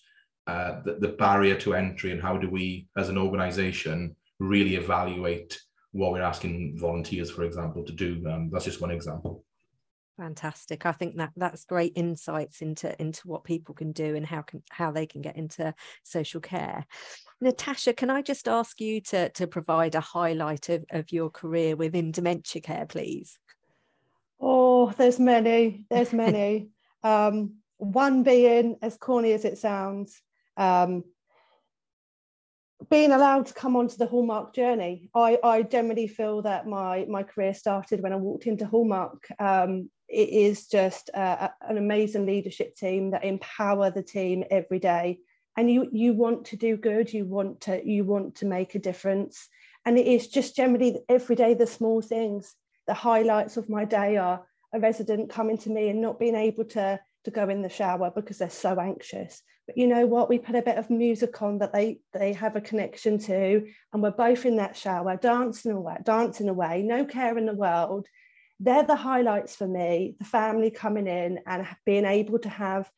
uh, 0.45 0.81
the, 0.85 0.97
the 0.99 1.07
barrier 1.07 1.55
to 1.61 1.73
entry 1.73 2.11
and 2.11 2.21
how 2.21 2.37
do 2.37 2.49
we, 2.49 2.87
as 2.95 3.09
an 3.09 3.17
organization, 3.17 4.15
really 4.39 4.75
evaluate 4.75 5.59
what 5.91 6.11
we're 6.11 6.21
asking 6.21 6.77
volunteers, 6.77 7.31
for 7.31 7.43
example, 7.43 7.83
to 7.83 7.93
do. 7.93 8.23
Um, 8.29 8.49
that's 8.51 8.65
just 8.65 8.81
one 8.81 8.91
example. 8.91 9.43
Fantastic. 10.17 10.85
I 10.85 10.91
think 10.91 11.17
that 11.17 11.31
that's 11.35 11.65
great 11.65 11.93
insights 11.95 12.61
into 12.61 12.95
into 13.01 13.27
what 13.27 13.43
people 13.43 13.73
can 13.73 13.91
do 13.91 14.15
and 14.15 14.25
how 14.25 14.43
can 14.43 14.61
how 14.69 14.91
they 14.91 15.07
can 15.07 15.21
get 15.23 15.37
into 15.37 15.73
social 16.03 16.39
care. 16.39 16.85
Natasha, 17.41 17.93
can 17.93 18.11
I 18.11 18.21
just 18.21 18.47
ask 18.47 18.79
you 18.79 19.01
to 19.01 19.29
to 19.29 19.47
provide 19.47 19.95
a 19.95 19.99
highlight 19.99 20.69
of, 20.69 20.85
of 20.91 21.11
your 21.11 21.31
career 21.31 21.75
within 21.75 22.11
dementia 22.11 22.61
care, 22.61 22.85
please? 22.85 23.39
Oh, 24.45 24.93
there's 24.97 25.19
many. 25.19 25.85
There's 25.89 26.11
many. 26.25 26.69
um, 27.01 27.55
one 27.77 28.23
being, 28.23 28.77
as 28.81 28.97
corny 28.97 29.31
as 29.31 29.45
it 29.45 29.57
sounds, 29.57 30.21
um, 30.57 31.03
being 32.89 33.11
allowed 33.11 33.45
to 33.45 33.53
come 33.53 33.77
onto 33.77 33.95
the 33.95 34.05
Hallmark 34.05 34.53
journey. 34.53 35.09
I, 35.15 35.39
I 35.43 35.61
generally 35.63 36.07
feel 36.07 36.41
that 36.41 36.67
my 36.67 37.05
my 37.09 37.23
career 37.23 37.53
started 37.53 38.01
when 38.01 38.11
I 38.11 38.17
walked 38.17 38.45
into 38.45 38.65
Hallmark. 38.65 39.25
Um, 39.39 39.89
it 40.09 40.29
is 40.29 40.67
just 40.67 41.09
uh, 41.13 41.49
an 41.61 41.77
amazing 41.77 42.25
leadership 42.25 42.75
team 42.75 43.11
that 43.11 43.23
empower 43.23 43.89
the 43.89 44.03
team 44.03 44.43
every 44.51 44.79
day 44.79 45.19
and 45.57 45.71
you 45.71 45.87
you 45.91 46.13
want 46.13 46.45
to 46.45 46.57
do 46.57 46.77
good 46.77 47.11
you 47.11 47.25
want 47.25 47.61
to 47.61 47.81
you 47.87 48.03
want 48.03 48.35
to 48.35 48.45
make 48.45 48.75
a 48.75 48.79
difference 48.79 49.47
and 49.85 49.97
it 49.97 50.07
is 50.07 50.27
just 50.27 50.55
generally 50.55 50.99
every 51.09 51.35
day 51.35 51.53
the 51.53 51.67
small 51.67 52.01
things 52.01 52.55
the 52.87 52.93
highlights 52.93 53.57
of 53.57 53.69
my 53.69 53.85
day 53.85 54.17
are 54.17 54.45
a 54.73 54.79
resident 54.79 55.29
coming 55.29 55.57
to 55.59 55.69
me 55.69 55.89
and 55.89 56.01
not 56.01 56.19
being 56.19 56.35
able 56.35 56.65
to 56.65 56.99
to 57.23 57.31
go 57.31 57.47
in 57.47 57.61
the 57.61 57.69
shower 57.69 58.11
because 58.13 58.37
they're 58.37 58.49
so 58.49 58.79
anxious. 58.79 59.41
But 59.65 59.77
you 59.77 59.87
know 59.87 60.05
what? 60.05 60.27
We 60.27 60.39
put 60.39 60.55
a 60.55 60.61
bit 60.61 60.77
of 60.77 60.89
music 60.89 61.41
on 61.41 61.59
that 61.59 61.71
they 61.71 61.99
they 62.11 62.33
have 62.33 62.55
a 62.55 62.61
connection 62.61 63.17
to 63.19 63.65
and 63.93 64.03
we're 64.03 64.11
both 64.11 64.45
in 64.45 64.57
that 64.57 64.75
shower 64.75 65.15
dancing 65.15 65.71
away 65.71 65.97
dancing 66.03 66.49
away 66.49 66.81
no 66.81 67.05
care 67.05 67.37
in 67.37 67.45
the 67.45 67.53
world. 67.53 68.07
They're 68.59 68.83
the 68.83 68.95
highlights 68.95 69.55
for 69.55 69.67
me 69.67 70.15
the 70.19 70.25
family 70.25 70.69
coming 70.69 71.07
in 71.07 71.39
and 71.45 71.65
being 71.85 72.05
able 72.05 72.39
to 72.39 72.49
have 72.49 72.89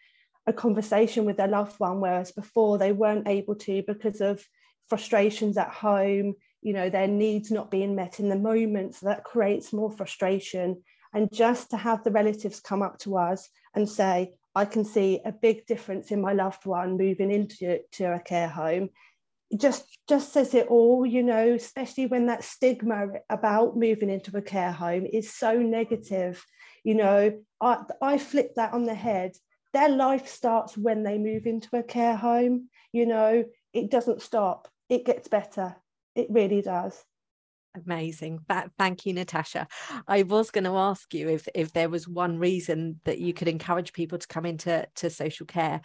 a 0.47 0.53
conversation 0.53 1.25
with 1.25 1.37
their 1.37 1.47
loved 1.47 1.79
one 1.79 2.01
whereas 2.01 2.31
before 2.31 2.77
they 2.77 2.91
weren't 2.91 3.27
able 3.27 3.55
to 3.55 3.83
because 3.85 4.21
of 4.21 4.43
frustrations 4.89 5.57
at 5.57 5.69
home 5.69 6.35
you 6.65 6.73
know 6.73 6.89
their 6.89 7.07
needs 7.07 7.51
not 7.51 7.69
being 7.69 7.95
met 7.95 8.19
in 8.19 8.27
the 8.27 8.35
moment. 8.35 8.95
So 8.95 9.05
that 9.05 9.23
creates 9.23 9.71
more 9.71 9.91
frustration. 9.91 10.81
And 11.13 11.31
just 11.31 11.69
to 11.69 11.77
have 11.77 12.03
the 12.03 12.11
relatives 12.11 12.59
come 12.59 12.81
up 12.81 12.97
to 12.99 13.17
us 13.17 13.47
and 13.75 13.87
say 13.87 14.33
i 14.55 14.65
can 14.65 14.83
see 14.83 15.19
a 15.25 15.31
big 15.31 15.65
difference 15.67 16.11
in 16.11 16.21
my 16.21 16.33
loved 16.33 16.65
one 16.65 16.97
moving 16.97 17.29
into 17.29 17.79
to 17.91 18.05
a 18.05 18.19
care 18.19 18.47
home 18.47 18.89
just 19.55 19.85
just 20.09 20.33
says 20.33 20.53
it 20.53 20.67
all 20.67 21.05
you 21.05 21.21
know 21.21 21.53
especially 21.53 22.07
when 22.07 22.25
that 22.25 22.43
stigma 22.43 23.07
about 23.29 23.77
moving 23.77 24.09
into 24.09 24.35
a 24.35 24.41
care 24.41 24.71
home 24.71 25.05
is 25.05 25.31
so 25.31 25.53
negative. 25.59 26.43
You 26.83 26.95
know 26.95 27.39
i 27.61 27.77
i 28.01 28.17
flip 28.17 28.55
that 28.55 28.73
on 28.73 28.85
the 28.85 28.95
head. 28.95 29.31
Their 29.73 29.89
life 29.89 30.27
starts 30.27 30.77
when 30.77 31.03
they 31.03 31.17
move 31.17 31.45
into 31.45 31.69
a 31.77 31.83
care 31.83 32.15
home 32.15 32.69
you 32.91 33.05
know 33.05 33.43
it 33.73 33.91
doesn't 33.91 34.21
stop. 34.21 34.67
It 34.89 35.05
gets 35.05 35.27
better 35.27 35.75
it 36.15 36.27
really 36.29 36.61
does 36.61 37.03
Amazing. 37.85 38.39
Thank 38.77 39.05
you, 39.05 39.13
Natasha. 39.13 39.67
I 40.07 40.23
was 40.23 40.51
going 40.51 40.63
to 40.63 40.77
ask 40.77 41.13
you 41.13 41.29
if 41.29 41.47
if 41.53 41.73
there 41.73 41.89
was 41.89 42.07
one 42.07 42.37
reason 42.37 42.99
that 43.03 43.19
you 43.19 43.33
could 43.33 43.47
encourage 43.47 43.93
people 43.93 44.17
to 44.17 44.27
come 44.27 44.45
into 44.45 44.87
to 44.95 45.09
social 45.09 45.45
care, 45.45 45.81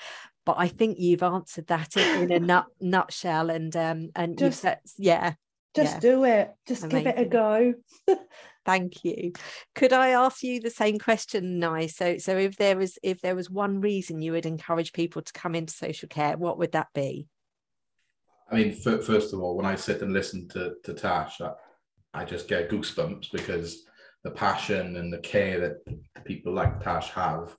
but 0.46 0.56
I 0.58 0.68
think 0.68 0.98
you've 0.98 1.22
answered 1.22 1.66
that 1.66 1.96
in, 1.96 2.24
in 2.24 2.32
a 2.32 2.38
nut, 2.46 2.66
nutshell. 2.80 3.50
And 3.50 3.74
um 3.76 4.10
and 4.14 4.38
just, 4.38 4.42
you've 4.42 4.54
said, 4.54 4.78
yeah, 4.98 5.34
just 5.74 5.94
yeah. 5.94 6.00
do 6.00 6.24
it. 6.24 6.52
Just 6.66 6.84
Amazing. 6.84 7.04
give 7.04 7.18
it 7.18 7.20
a 7.20 7.28
go. 7.28 7.74
Thank 8.66 9.04
you. 9.04 9.32
Could 9.74 9.92
I 9.92 10.10
ask 10.10 10.42
you 10.42 10.60
the 10.60 10.70
same 10.70 10.98
question, 10.98 11.58
Nye? 11.58 11.86
So 11.86 12.18
so 12.18 12.36
if 12.36 12.56
there 12.56 12.76
was 12.76 12.98
if 13.02 13.20
there 13.20 13.34
was 13.34 13.50
one 13.50 13.80
reason 13.80 14.22
you 14.22 14.32
would 14.32 14.46
encourage 14.46 14.92
people 14.92 15.22
to 15.22 15.32
come 15.32 15.54
into 15.54 15.72
social 15.72 16.08
care, 16.08 16.36
what 16.36 16.58
would 16.58 16.72
that 16.72 16.88
be? 16.94 17.26
I 18.50 18.56
mean, 18.56 18.72
first 18.72 19.32
of 19.32 19.40
all, 19.40 19.56
when 19.56 19.66
I 19.66 19.76
sit 19.76 20.02
and 20.02 20.12
listen 20.12 20.48
to, 20.48 20.74
to 20.84 20.92
Tash, 20.92 21.40
I, 21.40 21.52
I 22.14 22.24
just 22.24 22.48
get 22.48 22.68
goosebumps 22.68 23.30
because 23.30 23.84
the 24.24 24.30
passion 24.30 24.96
and 24.96 25.12
the 25.12 25.18
care 25.18 25.60
that 25.60 26.24
people 26.24 26.52
like 26.52 26.82
Tash 26.82 27.10
have 27.10 27.56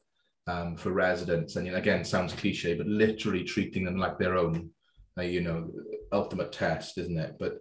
um, 0.48 0.76
for 0.76 0.92
residents, 0.92 1.56
and 1.56 1.74
again, 1.76 2.04
sounds 2.04 2.34
cliche, 2.34 2.74
but 2.74 2.88
literally 2.88 3.44
treating 3.44 3.86
them 3.86 3.98
like 3.98 4.18
their 4.18 4.38
own, 4.38 4.70
uh, 5.18 5.22
you 5.22 5.42
know, 5.42 5.72
ultimate 6.12 6.52
test, 6.52 6.98
isn't 6.98 7.18
it? 7.18 7.36
But 7.40 7.60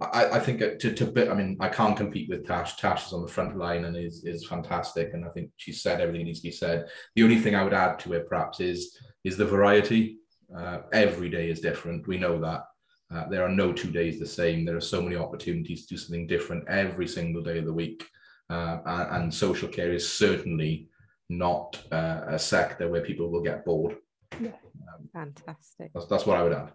I, 0.00 0.30
I 0.30 0.40
think 0.40 0.60
to, 0.60 0.92
to 0.92 1.06
bit, 1.06 1.28
I 1.28 1.34
mean, 1.34 1.56
I 1.60 1.68
can't 1.68 1.96
compete 1.96 2.28
with 2.28 2.46
Tash. 2.46 2.76
Tash 2.76 3.06
is 3.06 3.12
on 3.12 3.22
the 3.22 3.28
front 3.28 3.56
line 3.56 3.84
and 3.84 3.96
is 3.96 4.24
is 4.24 4.46
fantastic, 4.46 5.12
and 5.12 5.24
I 5.24 5.28
think 5.28 5.50
she 5.56 5.72
said 5.72 6.00
everything 6.00 6.26
needs 6.26 6.40
to 6.40 6.48
be 6.48 6.52
said. 6.52 6.88
The 7.14 7.22
only 7.22 7.38
thing 7.38 7.54
I 7.54 7.62
would 7.62 7.74
add 7.74 7.98
to 8.00 8.14
it, 8.14 8.28
perhaps, 8.28 8.58
is 8.60 8.98
is 9.24 9.36
the 9.36 9.44
variety. 9.44 10.18
Uh, 10.56 10.80
every 10.92 11.30
day 11.30 11.48
is 11.48 11.60
different. 11.60 12.06
We 12.08 12.18
know 12.18 12.40
that. 12.40 12.62
Uh, 13.12 13.28
there 13.28 13.44
are 13.44 13.48
no 13.48 13.72
two 13.72 13.90
days 13.90 14.18
the 14.18 14.26
same. 14.26 14.64
There 14.64 14.76
are 14.76 14.80
so 14.80 15.02
many 15.02 15.16
opportunities 15.16 15.82
to 15.86 15.94
do 15.94 15.98
something 15.98 16.26
different 16.26 16.68
every 16.68 17.06
single 17.06 17.42
day 17.42 17.58
of 17.58 17.66
the 17.66 17.72
week. 17.72 18.06
Uh, 18.48 18.78
and, 18.86 19.22
and, 19.22 19.34
social 19.34 19.68
care 19.68 19.92
is 19.92 20.10
certainly 20.10 20.88
not 21.28 21.80
uh, 21.90 22.22
a 22.26 22.38
sector 22.38 22.90
where 22.90 23.00
people 23.00 23.30
will 23.30 23.42
get 23.42 23.64
bored. 23.64 23.96
Yeah. 24.40 24.50
Um, 24.94 25.08
Fantastic. 25.12 25.90
That's, 25.94 26.06
that's 26.06 26.26
what 26.26 26.36
I 26.36 26.42
would 26.42 26.52
add. 26.52 26.72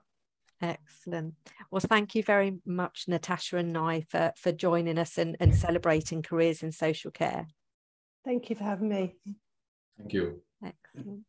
Excellent. 0.62 1.36
Well, 1.70 1.82
thank 1.82 2.16
you 2.16 2.24
very 2.24 2.58
much, 2.66 3.06
Natasha 3.08 3.58
and 3.58 3.78
I, 3.78 4.02
for, 4.10 4.34
for 4.38 4.52
joining 4.52 4.98
us 4.98 5.18
and, 5.18 5.38
and 5.40 5.54
celebrating 5.54 6.24
careers 6.24 6.64
in 6.64 6.72
social 6.72 7.12
care. 7.12 7.48
Thank 8.26 8.50
you 8.50 8.56
for 8.56 8.64
having 8.64 8.90
me. 8.90 9.16
Thank 9.98 10.14
you. 10.14 10.42
Excellent. 10.66 11.24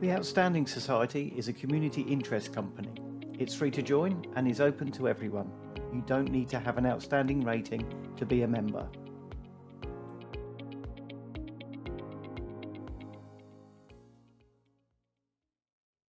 The 0.00 0.12
Outstanding 0.12 0.68
Society 0.68 1.34
is 1.36 1.48
a 1.48 1.52
community 1.52 2.02
interest 2.02 2.52
company. 2.52 2.92
It's 3.36 3.52
free 3.52 3.72
to 3.72 3.82
join 3.82 4.24
and 4.36 4.46
is 4.46 4.60
open 4.60 4.92
to 4.92 5.08
everyone. 5.08 5.50
You 5.92 6.04
don't 6.06 6.30
need 6.30 6.48
to 6.50 6.60
have 6.60 6.78
an 6.78 6.86
outstanding 6.86 7.40
rating 7.40 7.84
to 8.16 8.24
be 8.24 8.42
a 8.42 8.46
member. 8.46 8.88